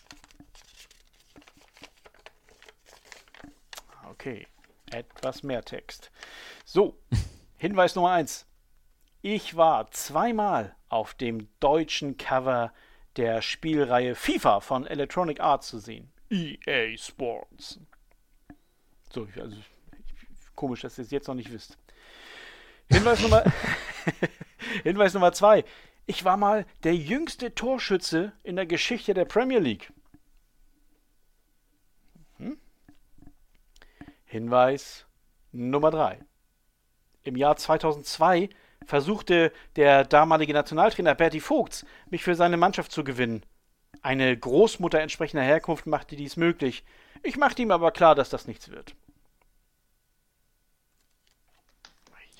[4.18, 4.48] Okay,
[4.90, 6.10] etwas mehr Text.
[6.64, 6.98] So,
[7.56, 8.46] Hinweis Nummer 1.
[9.22, 12.72] Ich war zweimal auf dem deutschen Cover
[13.14, 16.10] der Spielreihe FIFA von Electronic Arts zu sehen.
[16.30, 17.78] EA Sports.
[19.12, 19.56] So, also
[20.56, 21.78] komisch, dass ihr es jetzt noch nicht wisst.
[22.90, 23.44] Hinweis Nummer
[24.82, 25.64] Hinweis Nummer 2.
[26.06, 29.92] Ich war mal der jüngste Torschütze in der Geschichte der Premier League.
[34.28, 35.06] Hinweis
[35.52, 36.18] Nummer 3.
[37.24, 38.50] Im Jahr 2002
[38.86, 43.42] versuchte der damalige Nationaltrainer Berti Vogts, mich für seine Mannschaft zu gewinnen.
[44.02, 46.84] Eine Großmutter entsprechender Herkunft machte dies möglich.
[47.22, 48.94] Ich machte ihm aber klar, dass das nichts wird.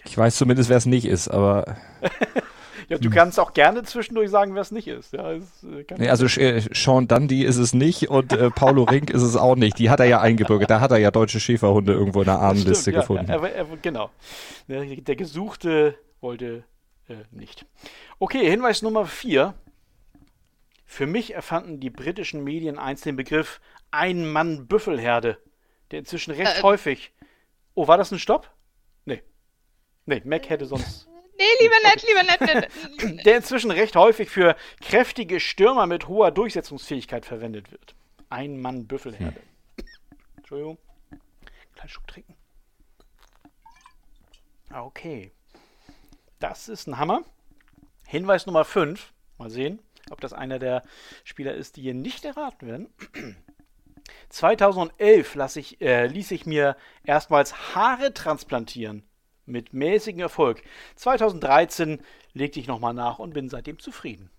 [0.04, 1.78] Ich weiß zumindest, wer es nicht ist, aber
[2.88, 5.12] Ja, du kannst auch gerne zwischendurch sagen, wer es nicht ist.
[5.12, 9.10] Ja, ist äh, nee, also äh, Sean Dundee ist es nicht und äh, Paulo Rink
[9.10, 9.78] ist es auch nicht.
[9.78, 10.70] Die hat er ja eingebürgert.
[10.70, 13.30] Da hat er ja deutsche Schäferhunde irgendwo in der Ahnenliste ja, gefunden.
[13.30, 14.10] Ja, er, er, genau.
[14.68, 16.64] Der, der Gesuchte wollte
[17.08, 17.66] äh, nicht.
[18.18, 19.52] Okay, Hinweis Nummer 4.
[20.86, 23.60] Für mich erfanden die britischen Medien einst den Begriff
[23.90, 25.36] Ein-Mann-Büffelherde,
[25.90, 27.12] der inzwischen recht äh, häufig.
[27.74, 28.50] Oh, war das ein Stopp?
[29.04, 29.22] Nee.
[30.06, 31.07] Nee, Mac hätte sonst.
[31.38, 33.24] Nee, lieber nett, lieber nett.
[33.24, 37.94] Der inzwischen recht häufig für kräftige Stürmer mit hoher Durchsetzungsfähigkeit verwendet wird.
[38.28, 39.40] Ein Mann Büffelherde.
[39.76, 39.86] Hm.
[40.36, 40.78] Entschuldigung.
[41.74, 42.34] Kleinen Schub trinken.
[44.70, 45.30] Ah, okay.
[46.40, 47.22] Das ist ein Hammer.
[48.04, 49.12] Hinweis Nummer 5.
[49.38, 49.80] Mal sehen,
[50.10, 50.82] ob das einer der
[51.22, 52.88] Spieler ist, die hier nicht erraten werden.
[54.30, 59.07] 2011 ich, äh, ließ ich mir erstmals Haare transplantieren
[59.48, 60.62] mit mäßigem Erfolg.
[60.96, 62.00] 2013
[62.32, 64.30] legte ich nochmal nach und bin seitdem zufrieden.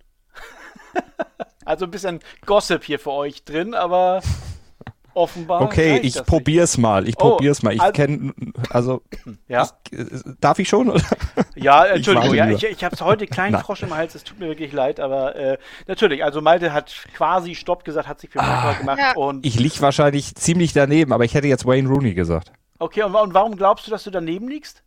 [1.65, 4.21] also ein bisschen Gossip hier für euch drin, aber
[5.13, 5.61] offenbar.
[5.61, 6.81] Okay, ich probier's nicht.
[6.81, 7.07] mal.
[7.07, 7.73] Ich oh, probier's mal.
[7.73, 8.33] Ich also, kenne,
[8.69, 9.01] also.
[9.47, 9.69] Ja?
[9.91, 9.99] Ich,
[10.39, 10.89] darf ich schon?
[10.89, 11.03] Oder?
[11.55, 12.29] Ja, Entschuldigung.
[12.29, 13.59] Ich, ja, ich, ich habe heute kleinen Na.
[13.59, 14.15] Frosch im Hals.
[14.15, 15.57] Es tut mir wirklich leid, aber äh,
[15.87, 16.23] natürlich.
[16.23, 19.13] Also Malte hat quasi Stopp gesagt, hat sich für ah, gemacht ja.
[19.15, 19.45] und.
[19.45, 22.51] Ich lieg wahrscheinlich ziemlich daneben, aber ich hätte jetzt Wayne Rooney gesagt.
[22.79, 24.83] Okay, und, und warum glaubst du, dass du daneben liegst?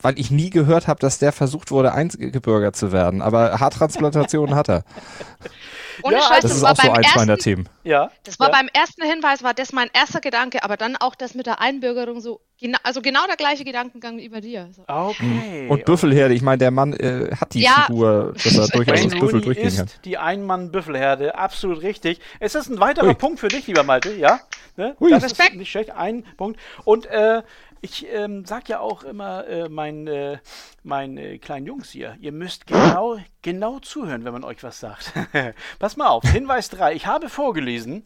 [0.00, 3.22] Weil ich nie gehört habe, dass der versucht wurde, eingebürgert zu werden.
[3.22, 4.84] Aber Haartransplantation hat er.
[6.02, 7.68] Ohne ja, Scheiß, das, das ist auch so eins ersten, meiner Themen.
[7.84, 8.10] Ja.
[8.24, 8.52] Das war ja.
[8.52, 12.20] beim ersten Hinweis, war das mein erster Gedanke, aber dann auch das mit der Einbürgerung
[12.20, 14.68] so, genau, also genau der gleiche Gedankengang wie bei dir.
[14.72, 14.82] So.
[14.86, 15.66] Okay.
[15.68, 17.84] Und Büffelherde, ich meine, der Mann äh, hat die ja.
[17.86, 19.88] Figur, dass er durchaus als Büffel durchgehen kann.
[20.04, 22.20] die Ein-Mann-Büffelherde, absolut richtig.
[22.38, 23.14] Es ist ein weiterer Ui.
[23.14, 24.40] Punkt für dich, lieber Malte, ja?
[24.76, 24.96] Ne?
[25.00, 25.50] Das Respekt.
[25.50, 26.60] ist nicht schlecht, ein Punkt.
[26.84, 27.42] Und äh,
[27.80, 30.38] ich ähm, sag ja auch immer äh, meinen äh,
[30.82, 35.12] mein, äh, kleinen Jungs hier, ihr müsst genau, genau zuhören, wenn man euch was sagt.
[35.78, 36.94] Pass mal auf, Hinweis 3.
[36.94, 38.04] Ich habe vorgelesen,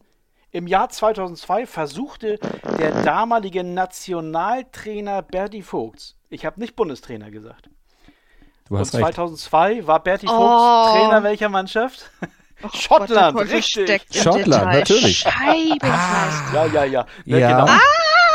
[0.55, 2.39] im Jahr 2002 versuchte
[2.79, 7.69] der damalige Nationaltrainer Berti Vogts, ich habe nicht Bundestrainer gesagt.
[8.69, 9.87] Du hast Und 2002 recht.
[9.87, 10.93] war Berti Vogts oh.
[10.93, 12.09] Trainer welcher Mannschaft?
[12.63, 14.01] Oh Schottland, Gott, richtig.
[14.11, 15.19] Schottland, natürlich.
[15.19, 15.91] Scheibenkleister.
[15.91, 17.05] Ah, ja, ja, ja.
[17.25, 17.51] Ja.
[17.51, 17.65] Genau.
[17.65, 17.79] Ah!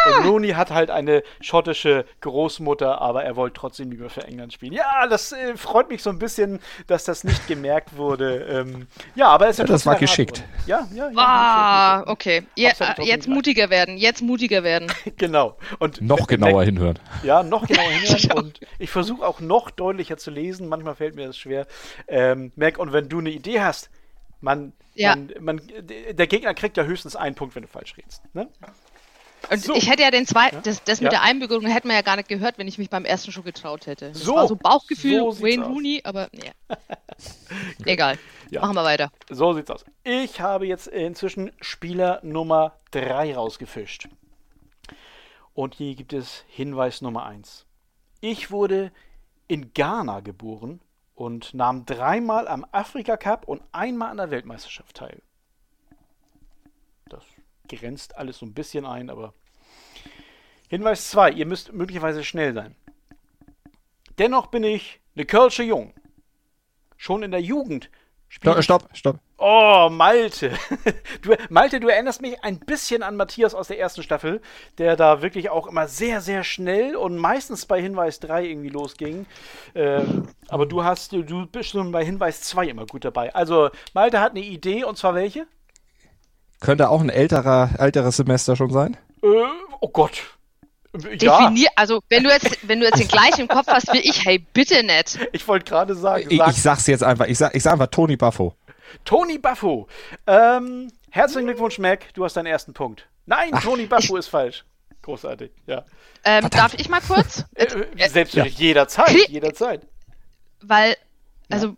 [0.07, 4.73] Und Rooney hat halt eine schottische Großmutter, aber er wollte trotzdem lieber für England spielen.
[4.73, 8.45] Ja, das äh, freut mich so ein bisschen, dass das nicht gemerkt wurde.
[8.45, 10.43] Ähm, ja, aber es ist ja, Das war geschickt.
[10.67, 11.17] Ja, ja, ja.
[11.17, 12.45] Ah, okay.
[12.57, 14.91] Ja, äh, jetzt mutiger werden, jetzt mutiger werden.
[15.17, 15.57] genau.
[15.79, 16.99] Und noch genauer hinhören.
[17.23, 18.39] Ja, noch genauer hinhören.
[18.39, 20.69] und ich versuche auch noch deutlicher zu lesen.
[20.69, 21.67] Manchmal fällt mir das schwer.
[22.09, 23.91] Ähm, Mac, und wenn du eine Idee hast,
[24.41, 25.15] man, ja.
[25.15, 25.61] man, man,
[26.11, 28.23] der Gegner kriegt ja höchstens einen Punkt, wenn du falsch redest.
[28.35, 28.49] Ne?
[29.49, 29.75] Und so.
[29.75, 31.19] ich hätte ja den zweiten, das, das mit ja.
[31.19, 33.87] der Einbürgerung hätten wir ja gar nicht gehört, wenn ich mich beim ersten schon getraut
[33.87, 34.11] hätte.
[34.11, 36.53] Das so, war so Bauchgefühl, so Wayne Rooney, aber nee.
[37.85, 38.19] Egal.
[38.51, 38.61] Ja.
[38.63, 39.11] Machen wir weiter.
[39.29, 39.85] So sieht's aus.
[40.05, 44.09] Ich habe jetzt inzwischen Spieler Nummer 3 rausgefischt.
[45.55, 47.67] Und hier gibt es Hinweis Nummer 1.
[48.21, 48.93] Ich wurde
[49.49, 50.81] in Ghana geboren
[51.15, 55.23] und nahm dreimal am Afrika Cup und einmal an der Weltmeisterschaft teil.
[57.77, 59.35] Grenzt alles so ein bisschen ein, aber.
[60.69, 62.77] Hinweis 2, ihr müsst möglicherweise schnell sein.
[64.19, 65.93] Dennoch bin ich eine Kölsche Jung.
[66.97, 67.91] Schon in der Jugend
[68.33, 69.19] Stopp, stopp, stopp.
[69.39, 70.53] Oh, Malte.
[71.23, 74.41] Du, Malte, du erinnerst mich ein bisschen an Matthias aus der ersten Staffel,
[74.79, 79.27] der da wirklich auch immer sehr, sehr schnell und meistens bei Hinweis 3 irgendwie losging.
[79.75, 83.35] Ähm, aber du hast, du bist schon bei Hinweis 2 immer gut dabei.
[83.35, 85.47] Also, Malte hat eine Idee und zwar welche?
[86.61, 88.97] Könnte auch ein älterer, älteres Semester schon sein?
[89.23, 89.27] Äh,
[89.81, 90.23] oh Gott.
[90.93, 91.71] Definier, ja.
[91.77, 94.83] also wenn du jetzt, wenn du jetzt den gleichen Kopf hast wie ich, hey, bitte
[94.83, 95.19] nicht.
[95.33, 96.27] Ich wollte gerade sagen.
[96.29, 98.55] Ich, ich, sag's jetzt einfach, ich sag, ich sag einfach Tony Buffo.
[99.05, 99.87] Tony Buffo.
[100.27, 103.07] Ähm, herzlichen Glückwunsch, Mac, du hast deinen ersten Punkt.
[103.27, 104.65] Nein, Ach, Tony Buffo ist falsch.
[105.03, 105.85] Großartig, ja.
[106.25, 107.45] Ähm, darf ich mal kurz?
[107.55, 108.67] Äh, äh, selbstverständlich, ja.
[108.67, 109.87] jederzeit, jederzeit.
[110.61, 110.97] Weil,
[111.49, 111.75] also ja.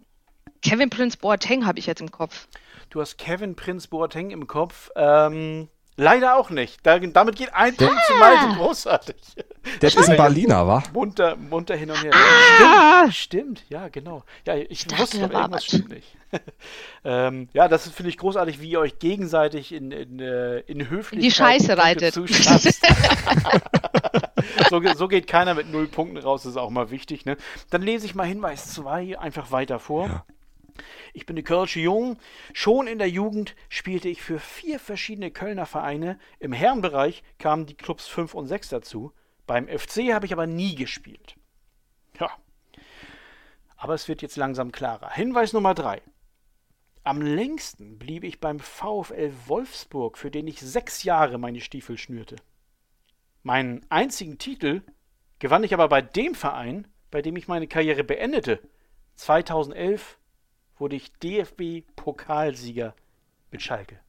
[0.62, 2.48] Kevin Prince Boateng habe ich jetzt im Kopf.
[2.92, 4.90] Du hast Kevin Prince Boateng im Kopf.
[4.96, 6.84] Ähm, Leider auch nicht.
[6.84, 8.54] Da, damit geht ein Punkt zu Malte.
[8.56, 9.16] Großartig.
[9.80, 10.82] Der ist ein Berliner, wa?
[10.92, 12.12] Munter, munter hin und her.
[12.14, 13.10] Ah!
[13.10, 14.24] Stimmt, stimmt, ja, genau.
[14.46, 16.16] Ja, ich, ich wusste aber irgendwas stimmt nicht.
[17.04, 21.24] ähm, ja, das finde ich großartig, wie ihr euch gegenseitig in, in, äh, in Höflichkeit
[21.24, 22.14] die Scheiße reitet.
[24.70, 27.24] so, so, geht keiner mit null Punkten raus, das ist auch mal wichtig.
[27.24, 27.38] Ne?
[27.70, 30.08] Dann lese ich mal Hinweis 2 einfach weiter vor.
[30.08, 30.24] Ja.
[31.12, 32.18] Ich bin die Kölsche Jung.
[32.52, 36.18] Schon in der Jugend spielte ich für vier verschiedene Kölner Vereine.
[36.38, 39.12] Im Herrenbereich kamen die Clubs 5 und 6 dazu.
[39.46, 41.36] Beim FC habe ich aber nie gespielt.
[42.18, 42.30] Ja.
[43.76, 45.10] Aber es wird jetzt langsam klarer.
[45.10, 46.00] Hinweis Nummer 3.
[47.04, 52.36] Am längsten blieb ich beim VfL Wolfsburg, für den ich sechs Jahre meine Stiefel schnürte.
[53.42, 54.82] Meinen einzigen Titel
[55.40, 58.60] gewann ich aber bei dem Verein, bei dem ich meine Karriere beendete.
[59.16, 60.18] 2011
[60.82, 62.92] wurde ich DFB-Pokalsieger
[63.52, 64.00] mit Schalke.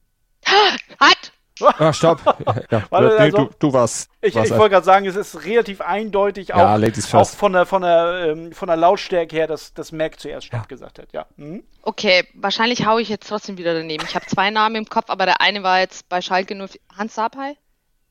[0.44, 1.32] Hat!
[1.60, 2.20] Ah, stopp.
[2.70, 4.10] Ja, Warte, nee, du, du warst.
[4.20, 7.82] Ich, ich wollte gerade sagen, es ist relativ eindeutig, auch, ja, auch von, der, von,
[7.82, 10.66] der, ähm, von der Lautstärke her, dass, dass Mac zuerst Stopp ja.
[10.66, 11.12] gesagt hat.
[11.12, 11.26] Ja.
[11.36, 11.62] Mhm.
[11.82, 14.04] Okay, wahrscheinlich haue ich jetzt trotzdem wieder daneben.
[14.08, 16.68] Ich habe zwei Namen im Kopf, aber der eine war jetzt bei Schalke nur
[16.98, 17.56] Hans Sapai.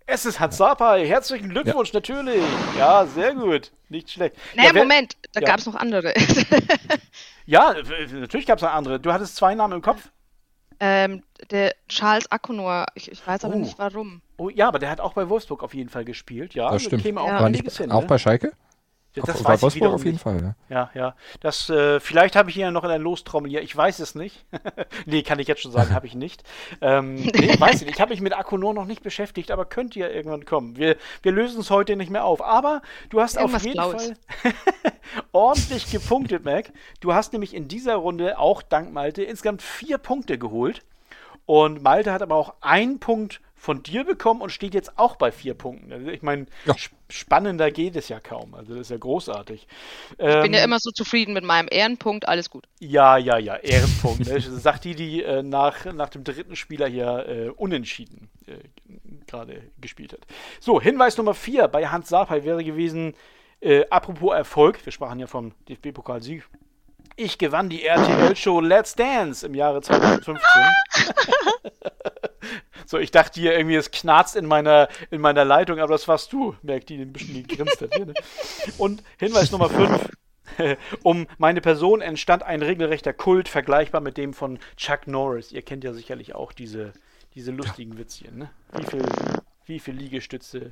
[0.05, 1.07] Es ist Hans Sapai.
[1.07, 1.97] Herzlichen Glückwunsch, ja.
[1.97, 2.43] natürlich.
[2.77, 3.71] Ja, sehr gut.
[3.89, 4.35] Nicht schlecht.
[4.55, 5.47] Naja, ja, Moment, da ja.
[5.47, 6.13] gab es noch andere.
[7.45, 7.75] Ja,
[8.13, 8.99] natürlich gab es noch andere.
[8.99, 10.09] Du hattest zwei Namen im Kopf?
[10.79, 12.85] Ähm, der Charles Akonor.
[12.95, 13.59] Ich, ich weiß aber oh.
[13.59, 14.21] nicht warum.
[14.37, 16.53] Oh ja, aber der hat auch bei Wolfsburg auf jeden Fall gespielt.
[16.53, 17.05] Ja, das stimmt.
[17.17, 17.41] Auch, ja.
[17.41, 18.07] War nicht, hin, auch ne?
[18.07, 18.53] bei Schalke?
[19.15, 20.23] Ja, das auf, weiß Wolfsburg auf jeden nicht.
[20.23, 20.55] Fall, ja.
[20.69, 21.15] Ja, ja.
[21.39, 23.61] Das, äh, vielleicht habe ich ihn ja noch in der Lostrommel hier.
[23.61, 24.43] Ich weiß es nicht.
[25.05, 26.43] nee, kann ich jetzt schon sagen, habe ich nicht.
[26.81, 27.95] Ähm, nee, weiß ich nicht.
[27.95, 30.77] Ich habe mich mit Akonor noch nicht beschäftigt, aber könnte ja irgendwann kommen.
[30.77, 32.41] Wir, wir lösen es heute nicht mehr auf.
[32.41, 34.13] Aber du hast Irgendwas auf jeden Blaues.
[34.41, 34.53] Fall
[35.31, 36.71] ordentlich gepunktet, Mac.
[36.99, 40.81] Du hast nämlich in dieser Runde auch dank Malte insgesamt vier Punkte geholt.
[41.45, 45.31] Und Malte hat aber auch einen Punkt von dir bekommen und steht jetzt auch bei
[45.31, 45.93] vier Punkten.
[45.93, 46.75] Also ich meine, ja.
[47.09, 48.55] spannender geht es ja kaum.
[48.55, 49.67] Also das ist ja großartig.
[50.11, 52.67] Ich ähm, bin ja ähm, immer so zufrieden mit meinem Ehrenpunkt, alles gut.
[52.81, 54.27] Ja, ja, ja, Ehrenpunkt.
[54.27, 54.41] ne?
[54.41, 58.57] Sagt die, die äh, nach, nach dem dritten Spieler hier äh, unentschieden äh,
[59.27, 60.27] gerade gespielt hat.
[60.59, 63.13] So, Hinweis Nummer vier bei Hans Sapai wäre gewesen,
[63.61, 66.43] äh, apropos Erfolg, wir sprachen ja vom DFB-Pokalsieg.
[67.15, 70.41] Ich gewann die RTL-Show Let's Dance im Jahre 2015.
[72.85, 76.31] So, ich dachte hier irgendwie, es knarzt in meiner, in meiner Leitung, aber das warst
[76.33, 78.07] du, merkt die ein bisschen gegrinst hat hier.
[78.07, 78.13] Ne?
[78.77, 80.09] Und Hinweis Nummer 5.
[81.03, 85.51] um meine Person entstand ein regelrechter Kult, vergleichbar mit dem von Chuck Norris.
[85.51, 86.93] Ihr kennt ja sicherlich auch diese,
[87.35, 88.37] diese lustigen Witzchen.
[88.37, 88.49] Ne?
[88.73, 89.03] Wie viel,
[89.65, 90.71] wie viel Liegestütze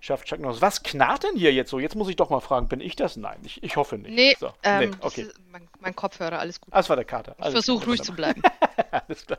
[0.00, 0.60] schafft Chuck Norris?
[0.60, 1.78] Was knarrt denn hier jetzt so?
[1.78, 3.16] Jetzt muss ich doch mal fragen, bin ich das?
[3.16, 4.14] Nein, ich, ich hoffe nicht.
[4.14, 5.28] Nee, so, ähm, nee okay.
[5.50, 6.72] mein, mein, Kopfhörer, alles gut.
[6.72, 7.34] Ah, das war der Kater.
[7.38, 8.42] Alles ich versuche ruhig zu bleiben.
[8.90, 9.38] Alles klar.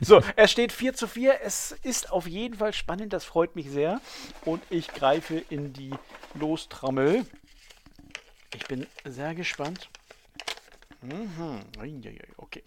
[0.00, 1.40] So, es steht 4 zu 4.
[1.42, 4.00] Es ist auf jeden Fall spannend, das freut mich sehr.
[4.44, 5.92] Und ich greife in die
[6.34, 7.24] Lostrommel.
[8.54, 9.88] Ich bin sehr gespannt.
[11.02, 11.60] Mhm.
[12.38, 12.64] Okay.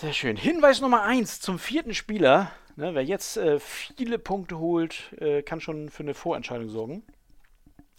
[0.00, 0.36] Sehr schön.
[0.36, 2.52] Hinweis Nummer 1 zum vierten Spieler.
[2.78, 7.02] Ne, wer jetzt äh, viele Punkte holt, äh, kann schon für eine Vorentscheidung sorgen.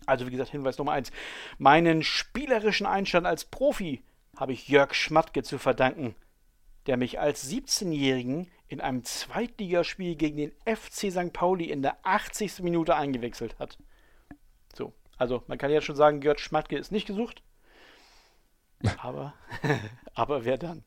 [0.05, 1.11] Also wie gesagt, Hinweis Nummer 1.
[1.57, 4.01] Meinen spielerischen Einstand als Profi
[4.37, 6.15] habe ich Jörg Schmatke zu verdanken,
[6.85, 11.33] der mich als 17-Jährigen in einem Zweitligaspiel gegen den FC St.
[11.33, 12.59] Pauli in der 80.
[12.59, 13.77] Minute eingewechselt hat.
[14.73, 17.43] So, also man kann jetzt schon sagen, Jörg Schmatke ist nicht gesucht.
[18.99, 19.33] Aber,
[20.13, 20.85] aber wer dann?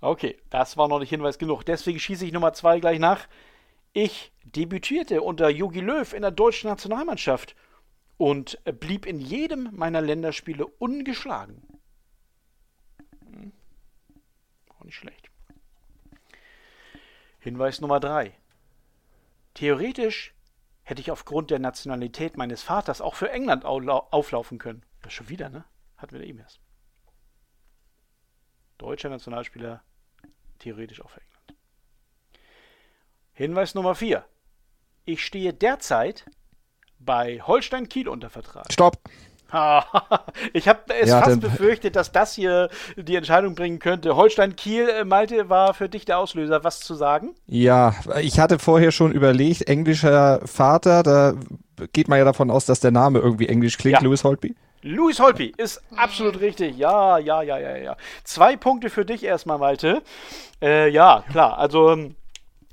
[0.00, 1.64] Okay, das war noch nicht Hinweis genug.
[1.64, 3.26] Deswegen schieße ich Nummer 2 gleich nach.
[3.92, 7.54] Ich debütierte unter Jogi Löw in der deutschen Nationalmannschaft
[8.16, 11.62] und blieb in jedem meiner Länderspiele ungeschlagen.
[13.24, 13.52] Hm.
[14.70, 15.30] Auch nicht schlecht.
[17.38, 18.32] Hinweis Nummer 3.
[19.54, 20.34] Theoretisch
[20.82, 24.84] hätte ich aufgrund der Nationalität meines Vaters auch für England auflaufen können.
[25.02, 25.64] Das schon wieder, ne?
[25.96, 26.60] Hatten wir da eben erst.
[28.78, 29.82] Deutscher Nationalspieler,
[30.58, 31.60] theoretisch auch für England.
[33.32, 34.24] Hinweis Nummer 4.
[35.04, 36.24] Ich stehe derzeit
[36.98, 38.72] bei Holstein Kiel unter Vertrag.
[38.72, 38.98] Stopp.
[40.52, 44.16] ich habe es ja, fast befürchtet, dass das hier die Entscheidung bringen könnte.
[44.16, 47.34] Holstein Kiel, äh, Malte, war für dich der Auslöser, was zu sagen?
[47.46, 51.34] Ja, ich hatte vorher schon überlegt, englischer Vater, da
[51.92, 54.02] geht man ja davon aus, dass der Name irgendwie englisch klingt, ja.
[54.02, 54.54] Lewis Holtby.
[54.86, 56.76] Louis Holpi ist absolut richtig.
[56.76, 57.96] Ja, ja, ja, ja, ja.
[58.22, 60.02] Zwei Punkte für dich erstmal, Malte.
[60.60, 61.56] Äh, ja, klar.
[61.56, 62.16] Also ähm,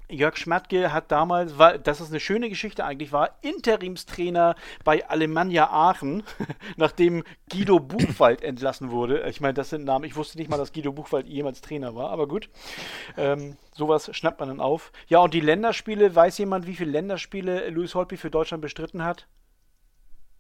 [0.09, 5.69] Jörg Schmatke hat damals, war, das ist eine schöne Geschichte eigentlich, war Interimstrainer bei Alemannia
[5.69, 6.23] Aachen,
[6.75, 9.25] nachdem Guido Buchwald entlassen wurde.
[9.29, 12.09] Ich meine, das sind Namen, ich wusste nicht mal, dass Guido Buchwald jemals Trainer war,
[12.09, 12.49] aber gut.
[13.15, 14.91] Ähm, sowas schnappt man dann auf.
[15.07, 19.27] Ja, und die Länderspiele, weiß jemand, wie viele Länderspiele Louis Holpi für Deutschland bestritten hat?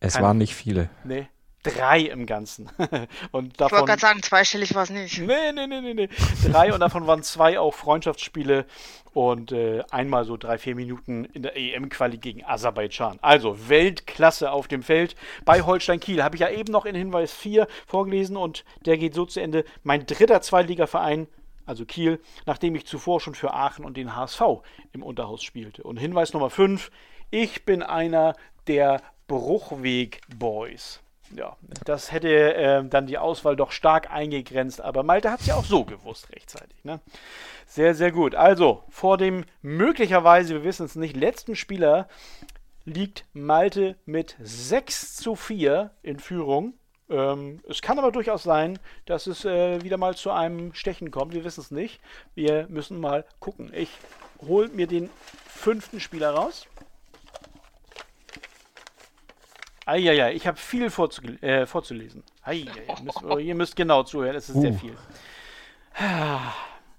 [0.01, 0.27] Es Keine.
[0.27, 0.89] waren nicht viele.
[1.05, 1.29] Nee,
[1.63, 2.69] drei im Ganzen.
[3.31, 5.19] und davon, ich wollte gerade sagen, zweistellig war es nicht.
[5.19, 6.09] Nee, nee, nee, nee, nee.
[6.49, 8.65] Drei und davon waren zwei auch Freundschaftsspiele
[9.13, 13.19] und äh, einmal so drei, vier Minuten in der EM-Quali gegen Aserbaidschan.
[13.21, 15.15] Also Weltklasse auf dem Feld.
[15.45, 19.13] Bei Holstein Kiel habe ich ja eben noch in Hinweis 4 vorgelesen und der geht
[19.13, 19.65] so zu Ende.
[19.83, 21.27] Mein dritter Zweitligaverein
[21.65, 24.41] also Kiel, nachdem ich zuvor schon für Aachen und den HSV
[24.93, 25.83] im Unterhaus spielte.
[25.83, 26.91] Und Hinweis Nummer 5,
[27.29, 28.35] ich bin einer
[28.67, 31.00] der Bruchweg Boys
[31.35, 31.55] ja,
[31.85, 35.65] das hätte äh, dann die Auswahl doch stark eingegrenzt, aber Malte hat es ja auch
[35.65, 36.83] so gewusst rechtzeitig.
[36.83, 36.99] Ne?
[37.65, 38.35] Sehr, sehr gut.
[38.35, 42.07] Also, vor dem möglicherweise, wir wissen es nicht, letzten Spieler
[42.85, 46.73] liegt Malte mit 6 zu 4 in Führung.
[47.09, 51.33] Ähm, es kann aber durchaus sein, dass es äh, wieder mal zu einem Stechen kommt.
[51.33, 52.01] Wir wissen es nicht.
[52.35, 53.71] Wir müssen mal gucken.
[53.73, 53.89] Ich
[54.41, 55.09] hole mir den
[55.47, 56.67] fünften Spieler raus.
[59.91, 62.23] Eieiei, ich habe viel äh, vorzulesen.
[62.43, 64.61] Eieiei, ihr, müsst, ihr müsst genau zuhören, es ist uh.
[64.61, 64.95] sehr viel.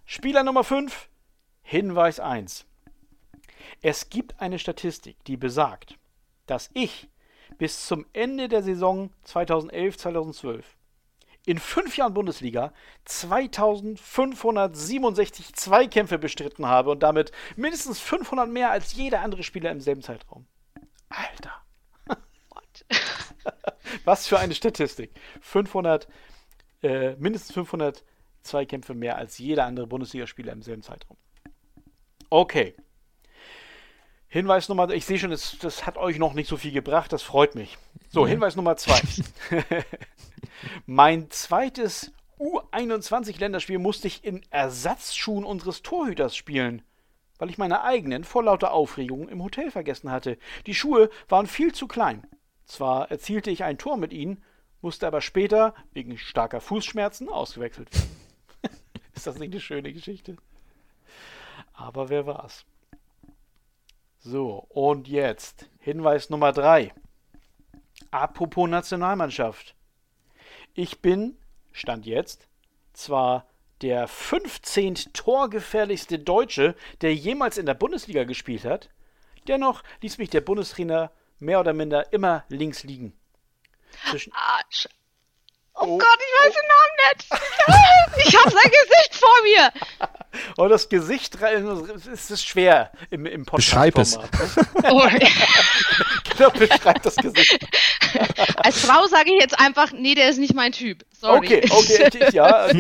[0.05, 1.09] Spieler Nummer 5,
[1.63, 2.67] Hinweis 1.
[3.81, 5.97] Es gibt eine Statistik, die besagt,
[6.47, 7.09] dass ich
[7.57, 10.63] bis zum Ende der Saison 2011-2012
[11.47, 12.73] in fünf Jahren Bundesliga
[13.07, 20.03] 2567 Zweikämpfe bestritten habe und damit mindestens 500 mehr als jeder andere Spieler im selben
[20.03, 20.45] Zeitraum.
[21.09, 21.62] Alter.
[24.05, 25.13] Was für eine Statistik.
[25.41, 26.09] 500,
[26.83, 28.05] äh, mindestens 500
[28.43, 31.17] Zweikämpfe mehr als jeder andere Bundesligaspieler im selben Zeitraum.
[32.31, 32.75] Okay.
[34.29, 37.23] Hinweis Nummer, ich sehe schon, das, das hat euch noch nicht so viel gebracht, das
[37.23, 37.77] freut mich.
[38.09, 39.01] So, Hinweis Nummer zwei.
[40.87, 46.83] mein zweites U21-Länderspiel musste ich in Ersatzschuhen unseres Torhüters spielen,
[47.39, 50.39] weil ich meine eigenen vor lauter Aufregung im Hotel vergessen hatte.
[50.67, 52.27] Die Schuhe waren viel zu klein.
[52.73, 54.43] Zwar erzielte ich ein Tor mit ihnen,
[54.81, 58.17] musste aber später wegen starker Fußschmerzen ausgewechselt werden.
[59.15, 60.39] Ist das nicht eine schöne Geschichte?
[61.75, 62.65] Aber wer war's?
[64.21, 66.95] So, und jetzt Hinweis Nummer 3.
[68.11, 69.75] Apropos Nationalmannschaft.
[70.73, 71.37] Ich bin,
[71.73, 72.49] Stand jetzt,
[72.95, 73.47] zwar
[73.83, 74.95] der 15.
[75.13, 78.89] torgefährlichste Deutsche, der jemals in der Bundesliga gespielt hat,
[79.47, 81.13] dennoch ließ mich der Bundestrainer
[81.43, 83.13] mehr oder minder immer links liegen.
[84.09, 84.61] Zwischen ah,
[85.75, 88.27] oh, oh, Gott, ich weiß den Namen nicht.
[88.27, 90.09] ich habe sein Gesicht vor mir.
[90.57, 93.95] Oh, das Gesicht ist es schwer im, im Podcast.
[93.95, 94.19] Beschreib es.
[94.91, 95.07] Oh,
[96.37, 97.69] genau, beschreibt das Gesicht.
[98.57, 101.05] Als Frau sage ich jetzt einfach, nee, der ist nicht mein Typ.
[101.13, 101.37] Sorry.
[101.37, 102.45] Okay, okay, ja.
[102.45, 102.79] Also,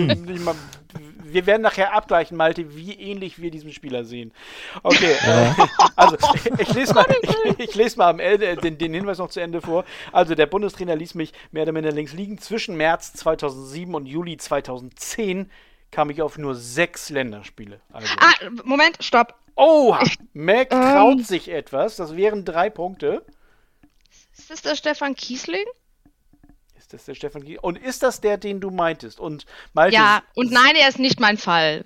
[1.32, 4.32] wir werden nachher abgleichen, Malte, wie ähnlich wir diesen Spieler sehen.
[4.82, 5.50] Okay, äh,
[5.96, 6.16] also
[6.58, 9.60] ich lese mal, ich, ich lese mal am Ende den, den, Hinweis noch zu Ende
[9.60, 9.84] vor.
[10.12, 12.38] Also der Bundestrainer ließ mich mehr oder minder links liegen.
[12.38, 15.50] Zwischen März 2007 und Juli 2010
[15.90, 17.80] kam ich auf nur sechs Länderspiele.
[17.92, 18.32] Also, ah,
[18.64, 19.34] Moment, stopp.
[19.54, 19.94] Oh,
[20.32, 21.96] Mac ähm, traut sich etwas.
[21.96, 23.24] Das wären drei Punkte.
[24.36, 25.66] Ist das der Stefan Kiesling?
[26.92, 27.60] Ist das der Stefan Kiesling?
[27.60, 29.18] Und ist das der, den du meintest?
[29.18, 31.84] Und Malte ja, und nein, er ist nicht mein Fall.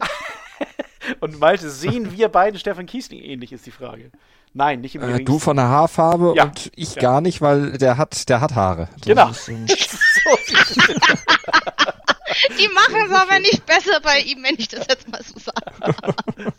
[1.21, 4.11] und Malte, sehen wir beide Stefan Kiesling ähnlich, ist die Frage.
[4.53, 6.45] Nein, nicht im äh, Du von der Haarfarbe ja.
[6.45, 7.03] und ich ja.
[7.03, 8.89] gar nicht, weil der hat, der hat Haare.
[8.95, 9.29] Das genau.
[9.29, 9.67] Ist, ähm...
[12.59, 15.95] Die machen es aber nicht besser bei ihm, wenn ich das jetzt mal so sage.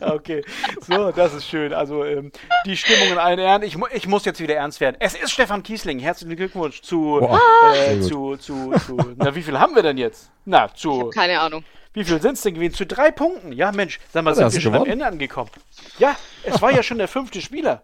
[0.00, 0.44] okay,
[0.86, 1.72] so, das ist schön.
[1.72, 2.32] Also ähm,
[2.66, 3.62] die Stimmung in allen Ehren.
[3.62, 4.96] Ich, ich muss jetzt wieder ernst werden.
[4.98, 5.98] Es ist Stefan Kiesling.
[5.98, 10.30] Herzlichen Glückwunsch zu, äh, zu, zu, zu, na, wie viel haben wir denn jetzt?
[10.44, 11.10] Na, zu.
[11.10, 11.64] keine Ahnung.
[11.92, 12.74] Wie viel sind es denn gewesen?
[12.74, 13.52] Zu drei Punkten.
[13.52, 14.88] Ja, Mensch, sag mal, sind wir schon gewonnen?
[14.88, 15.50] am Ende angekommen?
[15.98, 17.82] Ja, es war ja schon der fünfte Spieler.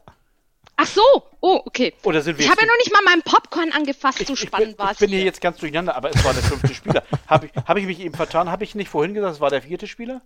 [0.76, 1.02] Ach so,
[1.40, 1.94] oh, okay.
[2.02, 4.78] Oder sind wir ich habe ja noch nicht mal meinen Popcorn angefasst, ich, so spannend
[4.78, 4.92] war es.
[4.94, 7.02] Ich bin hier jetzt ganz durcheinander, aber es war der fünfte Spieler.
[7.28, 8.50] Habe ich, hab ich mich eben vertan?
[8.50, 10.20] Habe ich nicht vorhin gesagt, es war der vierte Spieler?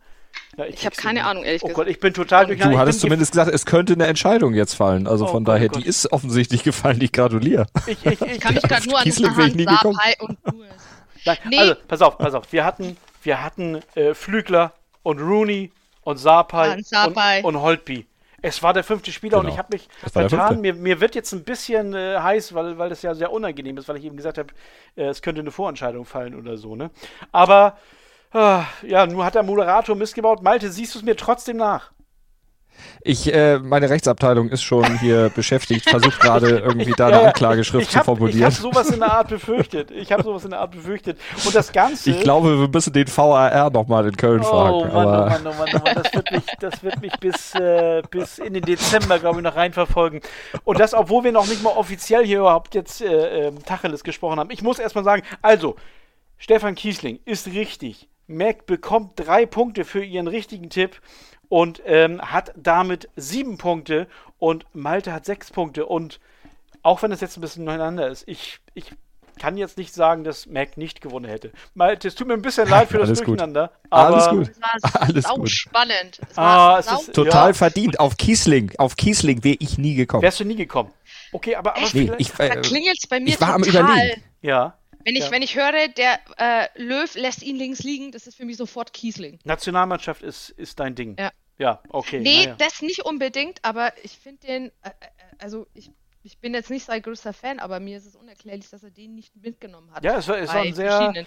[0.56, 1.86] Ja, ich, ich habe keine Ahnung, ehrlich oh gesagt.
[1.86, 2.76] Gott, ich bin total durcheinander.
[2.76, 5.06] Du hattest zumindest gesagt, es könnte eine Entscheidung jetzt fallen.
[5.06, 7.00] Also oh von Gott, daher, oh die ist offensichtlich gefallen.
[7.00, 7.66] Ich gratuliere.
[7.86, 10.38] Ich, ich, ich kann mich gerade nur an Kiesling Sapai und
[11.24, 11.58] Nein, nee.
[11.58, 12.52] Also, pass auf, pass auf.
[12.52, 14.72] Wir hatten, wir hatten äh, Flügler
[15.02, 15.72] und Rooney
[16.02, 18.06] und Sapai, ja, und, und Holtby.
[18.40, 19.48] Es war der fünfte Spieler genau.
[19.48, 20.60] und ich habe mich vertan.
[20.60, 23.88] Mir, mir, wird jetzt ein bisschen äh, heiß, weil, weil das ja sehr unangenehm ist,
[23.88, 24.52] weil ich eben gesagt habe,
[24.96, 26.76] äh, es könnte eine Vorentscheidung fallen oder so.
[26.76, 26.90] Ne?
[27.32, 27.78] Aber
[28.32, 30.42] äh, ja, nun hat der Moderator missgebaut.
[30.42, 31.90] Malte, siehst du es mir trotzdem nach?
[33.02, 38.02] Ich, äh, meine Rechtsabteilung ist schon hier beschäftigt, versucht gerade irgendwie da eine Anklageschrift hab,
[38.02, 38.38] zu formulieren.
[38.38, 39.90] Ich habe sowas in der Art befürchtet.
[39.90, 41.18] Ich habe sowas in der Art befürchtet.
[41.44, 42.10] Und das Ganze.
[42.10, 44.78] Ich glaube, wir müssen den VAR nochmal in Köln oh, fragen.
[44.78, 45.24] Mann, aber...
[45.24, 45.94] oh Mann, oh Mann, oh Mann.
[46.02, 49.56] Das wird mich, das wird mich bis, äh, bis in den Dezember, glaube ich, noch
[49.56, 50.20] reinverfolgen.
[50.64, 54.38] Und das, obwohl wir noch nicht mal offiziell hier überhaupt jetzt äh, äh, Tacheles gesprochen
[54.38, 54.50] haben.
[54.50, 55.76] Ich muss erstmal sagen, also,
[56.36, 58.08] Stefan Kiesling ist richtig.
[58.28, 61.00] Mac bekommt drei Punkte für ihren richtigen Tipp
[61.48, 64.06] und ähm, hat damit sieben Punkte
[64.38, 65.86] und Malte hat sechs Punkte.
[65.86, 66.20] Und
[66.82, 68.92] auch wenn es jetzt ein bisschen nebeneinander ist, ich, ich
[69.38, 71.52] kann jetzt nicht sagen, dass Mac nicht gewonnen hätte.
[71.74, 73.68] Malte, es tut mir ein bisschen leid für das Alles Durcheinander.
[73.68, 73.86] Gut.
[73.90, 74.48] Aber Alles gut.
[74.48, 75.50] Es war Alles gut.
[75.50, 76.20] spannend.
[76.28, 77.54] Es war ah, es ist, total ja.
[77.54, 78.00] verdient.
[78.00, 80.22] Auf Kiesling, auf Kiesling wäre ich nie gekommen.
[80.22, 80.92] Wärst du nie gekommen.
[81.32, 83.82] Okay, aber, aber nee, ich, äh, da klingelt es bei mir ich war total.
[83.82, 84.22] am Überlegen.
[84.42, 84.77] Ja.
[85.04, 85.30] Wenn ich, ja.
[85.30, 88.92] wenn ich höre, der äh, Löw lässt ihn links liegen, das ist für mich sofort
[88.92, 89.38] Kiesling.
[89.44, 91.16] Nationalmannschaft ist, ist dein Ding.
[91.18, 91.32] Ja.
[91.58, 92.20] Ja, okay.
[92.20, 92.54] Nee, ja.
[92.54, 94.92] das nicht unbedingt, aber ich finde den, äh, äh,
[95.38, 95.90] also ich,
[96.22, 99.14] ich bin jetzt nicht sein größter Fan, aber mir ist es unerklärlich, dass er den
[99.14, 100.04] nicht mitgenommen hat.
[100.04, 101.26] Ja, es war, es war ein sehr,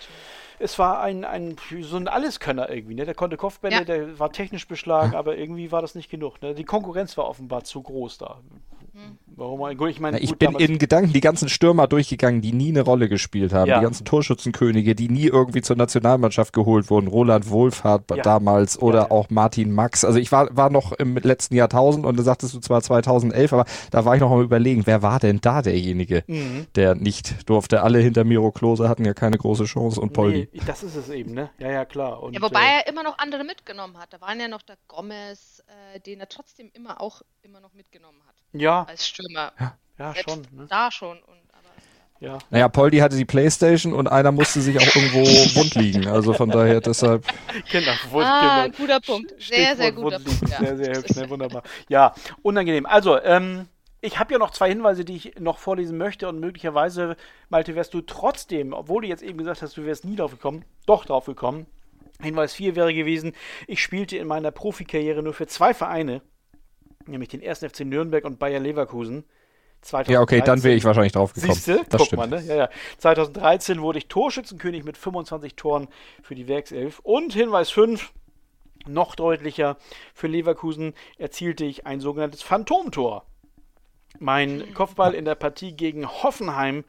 [0.60, 3.06] es war ein, ein so ein Alleskönner irgendwie, ne?
[3.06, 3.84] Der konnte Kopfbälle, ja.
[3.84, 6.42] der war technisch beschlagen, aber irgendwie war das nicht genug.
[6.42, 6.54] Ne?
[6.56, 8.42] Die Konkurrenz war offenbar zu groß da.
[8.94, 9.18] Hm.
[9.38, 9.78] Warum?
[9.78, 12.82] Gut, ich meine, ich gut, bin in Gedanken die ganzen Stürmer durchgegangen, die nie eine
[12.82, 13.70] Rolle gespielt haben.
[13.70, 13.80] Ja.
[13.80, 17.08] Die ganzen Torschützenkönige, die nie irgendwie zur Nationalmannschaft geholt wurden.
[17.08, 18.22] Roland Wohlfahrt ja.
[18.22, 20.04] damals oder ja, auch Martin Max.
[20.04, 23.66] Also ich war, war noch im letzten Jahrtausend und da sagtest du zwar 2011, aber
[23.92, 26.68] da war ich noch am überlegen, wer war denn da derjenige, mhm.
[26.76, 27.84] der nicht durfte.
[27.84, 30.50] Alle hinter Miro Klose hatten ja keine große Chance und Poldi.
[30.52, 31.50] Nee, das ist es eben, ne?
[31.60, 32.22] Ja, ja, klar.
[32.22, 34.12] Und, ja, wobei äh, er immer noch andere mitgenommen hat.
[34.12, 35.64] Da waren ja noch der Gomez,
[35.96, 38.36] äh, den er trotzdem immer auch immer noch mitgenommen hat.
[38.54, 38.81] Ja.
[38.88, 39.52] Als Stürmer.
[39.60, 40.42] Ja, ja schon.
[40.52, 40.68] Ne?
[40.70, 41.18] Da schon.
[41.18, 41.70] Und, aber,
[42.20, 42.38] ja.
[42.50, 45.20] Naja, Poldi hatte die Playstation und einer musste sich auch irgendwo
[45.60, 46.08] wund liegen.
[46.08, 47.26] Also von daher deshalb.
[47.72, 48.78] Genau, Wund, ah, genau.
[48.78, 49.34] guter Punkt.
[49.42, 50.50] Sehr, sehr guter Punkt.
[50.50, 50.60] Ja.
[50.60, 51.30] Sehr, sehr hübsch, ne?
[51.30, 51.64] wunderbar.
[51.90, 52.86] Ja, unangenehm.
[52.86, 53.68] Also, ähm,
[54.02, 57.16] ich habe ja noch zwei Hinweise, die ich noch vorlesen möchte und möglicherweise,
[57.50, 60.66] Malte, wärst du trotzdem, obwohl du jetzt eben gesagt hast, du wärst nie drauf gekommen,
[60.88, 61.68] doch drauf gekommen.
[62.20, 63.34] Hinweis 4 wäre gewesen,
[63.68, 66.22] ich spielte in meiner Profikarriere nur für zwei Vereine
[67.08, 67.60] nämlich den 1.
[67.60, 69.26] FC Nürnberg und Bayer Leverkusen.
[69.82, 70.14] 2013.
[70.14, 71.54] Ja, okay, dann wäre ich wahrscheinlich drauf gekommen.
[71.54, 71.82] Siehste?
[71.90, 72.20] Das Guck stimmt.
[72.20, 72.44] mal, ne?
[72.46, 72.70] Ja, ja.
[73.00, 75.88] 2013 wurde ich Torschützenkönig mit 25 Toren
[76.22, 77.00] für die Werkself.
[77.00, 78.12] Und Hinweis 5,
[78.88, 79.78] noch deutlicher,
[80.14, 83.26] für Leverkusen erzielte ich ein sogenanntes Phantomtor.
[84.20, 86.84] Mein Kopfball in der Partie gegen Hoffenheim,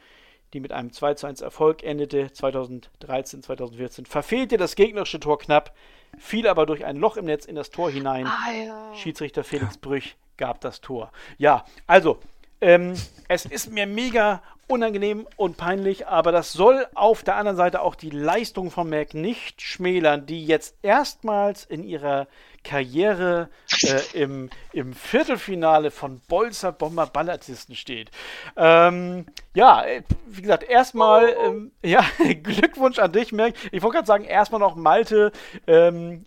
[0.53, 5.75] die mit einem 2 zu 1 Erfolg endete, 2013, 2014, verfehlte das gegnerische Tor knapp
[6.19, 8.27] fiel aber durch ein Loch im Netz in das Tor hinein.
[8.27, 8.95] Ah, ja.
[8.95, 11.11] Schiedsrichter Felix Brüch gab das Tor.
[11.39, 12.19] Ja, also,
[12.63, 12.95] Ähm,
[13.29, 17.95] es ist mir mega unangenehm und peinlich, aber das soll auf der anderen Seite auch
[17.95, 22.29] die Leistung von Mac nicht schmälern, die jetzt erstmals in ihrer
[22.65, 23.51] Karriere
[23.83, 28.11] äh, im, im Viertelfinale von Bolzer Bomber Ballartisten steht.
[28.57, 29.85] Ähm, ja,
[30.27, 32.05] wie gesagt, erstmal ähm, ja,
[32.43, 33.55] Glückwunsch an dich, Mac.
[33.73, 35.33] Ich wollte gerade sagen, erstmal noch Malte.
[35.67, 36.25] Ähm,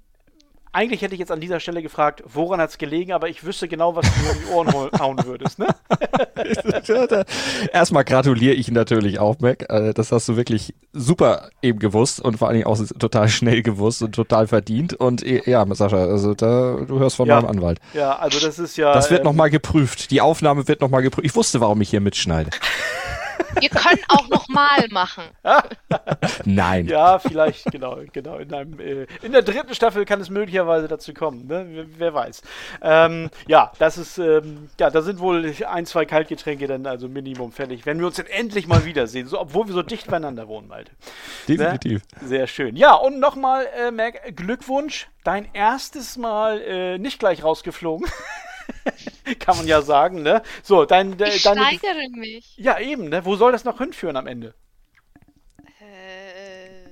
[0.75, 3.67] eigentlich hätte ich jetzt an dieser Stelle gefragt, woran hat es gelegen, aber ich wüsste
[3.67, 5.67] genau, was du mir in die Ohren hauen würdest, ne?
[7.73, 9.65] Erstmal gratuliere ich natürlich auch, Mac.
[9.69, 13.61] Äh, das hast du wirklich super eben gewusst und vor allen Dingen auch total schnell
[13.61, 14.93] gewusst und total verdient.
[14.93, 17.39] Und äh, ja, Sascha, also da, du hörst von ja.
[17.39, 17.79] meinem Anwalt.
[17.93, 18.93] Ja, also das ist ja.
[18.93, 20.11] Das wird ähm, nochmal geprüft.
[20.11, 21.25] Die Aufnahme wird nochmal geprüft.
[21.25, 22.49] Ich wusste, warum ich hier mitschneide.
[23.59, 25.23] Wir können auch nochmal machen.
[26.45, 26.87] Nein.
[26.87, 28.37] Ja, vielleicht, genau, genau.
[28.37, 31.65] In, einem, äh, in, der dritten Staffel kann es möglicherweise dazu kommen, ne?
[31.69, 32.41] wer, wer, weiß.
[32.81, 37.51] Ähm, ja, das ist, ähm, ja, da sind wohl ein, zwei Kaltgetränke dann also Minimum
[37.51, 40.67] fällig, wenn wir uns dann endlich mal wiedersehen, so, obwohl wir so dicht beieinander wohnen,
[40.67, 40.91] Malte.
[41.47, 42.01] Definitiv.
[42.21, 42.27] Ne?
[42.27, 42.75] Sehr schön.
[42.75, 48.07] Ja, und nochmal, äh, Mac, Glückwunsch, dein erstes Mal äh, nicht gleich rausgeflogen.
[49.39, 50.41] Kann man ja sagen, ne?
[50.63, 51.61] So, dein, de, ich deine.
[51.61, 52.55] steigere mich.
[52.57, 53.25] Ja, eben, ne?
[53.25, 54.53] Wo soll das noch hinführen am Ende?
[55.81, 56.85] Äh,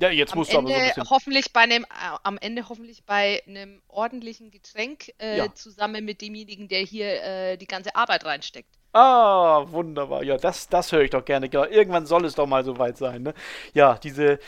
[0.00, 1.10] ja, jetzt musst Ende du aber so ein bisschen.
[1.10, 5.54] Hoffentlich bei einem, äh, am Ende hoffentlich bei einem ordentlichen Getränk äh, ja.
[5.54, 8.76] zusammen mit demjenigen, der hier äh, die ganze Arbeit reinsteckt.
[8.92, 10.22] Ah, wunderbar.
[10.22, 11.48] Ja, das, das höre ich doch gerne.
[11.52, 13.34] Irgendwann soll es doch mal so weit sein, ne?
[13.74, 14.38] Ja, diese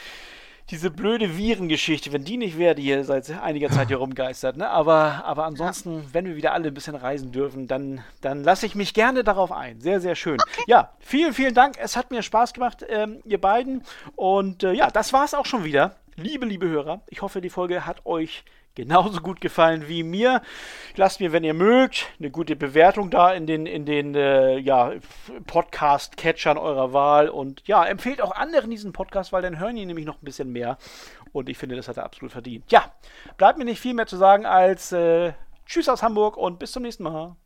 [0.71, 4.57] diese blöde Virengeschichte, wenn die nicht wäre, die hier seit einiger Zeit hier rumgeistert.
[4.57, 4.69] Ne?
[4.69, 8.75] Aber, aber ansonsten, wenn wir wieder alle ein bisschen reisen dürfen, dann, dann lasse ich
[8.75, 9.81] mich gerne darauf ein.
[9.81, 10.39] Sehr, sehr schön.
[10.41, 10.65] Okay.
[10.67, 11.77] Ja, vielen, vielen Dank.
[11.79, 13.83] Es hat mir Spaß gemacht, ähm, ihr beiden.
[14.15, 15.97] Und äh, ja, das war es auch schon wieder.
[16.17, 18.45] Liebe, liebe Hörer, ich hoffe, die Folge hat euch
[18.75, 20.43] genauso gut gefallen wie mir.
[20.97, 24.93] Lasst mir, wenn ihr mögt, eine gute Bewertung da in den, in den äh, ja,
[25.47, 27.29] Podcast-Catchern eurer Wahl.
[27.29, 30.53] Und ja, empfehlt auch anderen diesen Podcast, weil dann hören die nämlich noch ein bisschen
[30.53, 30.79] mehr.
[31.33, 32.71] Und ich finde, das hat er absolut verdient.
[32.71, 32.93] Ja,
[33.37, 35.33] bleibt mir nicht viel mehr zu sagen als äh,
[35.67, 37.37] Tschüss aus Hamburg und bis zum nächsten Mal.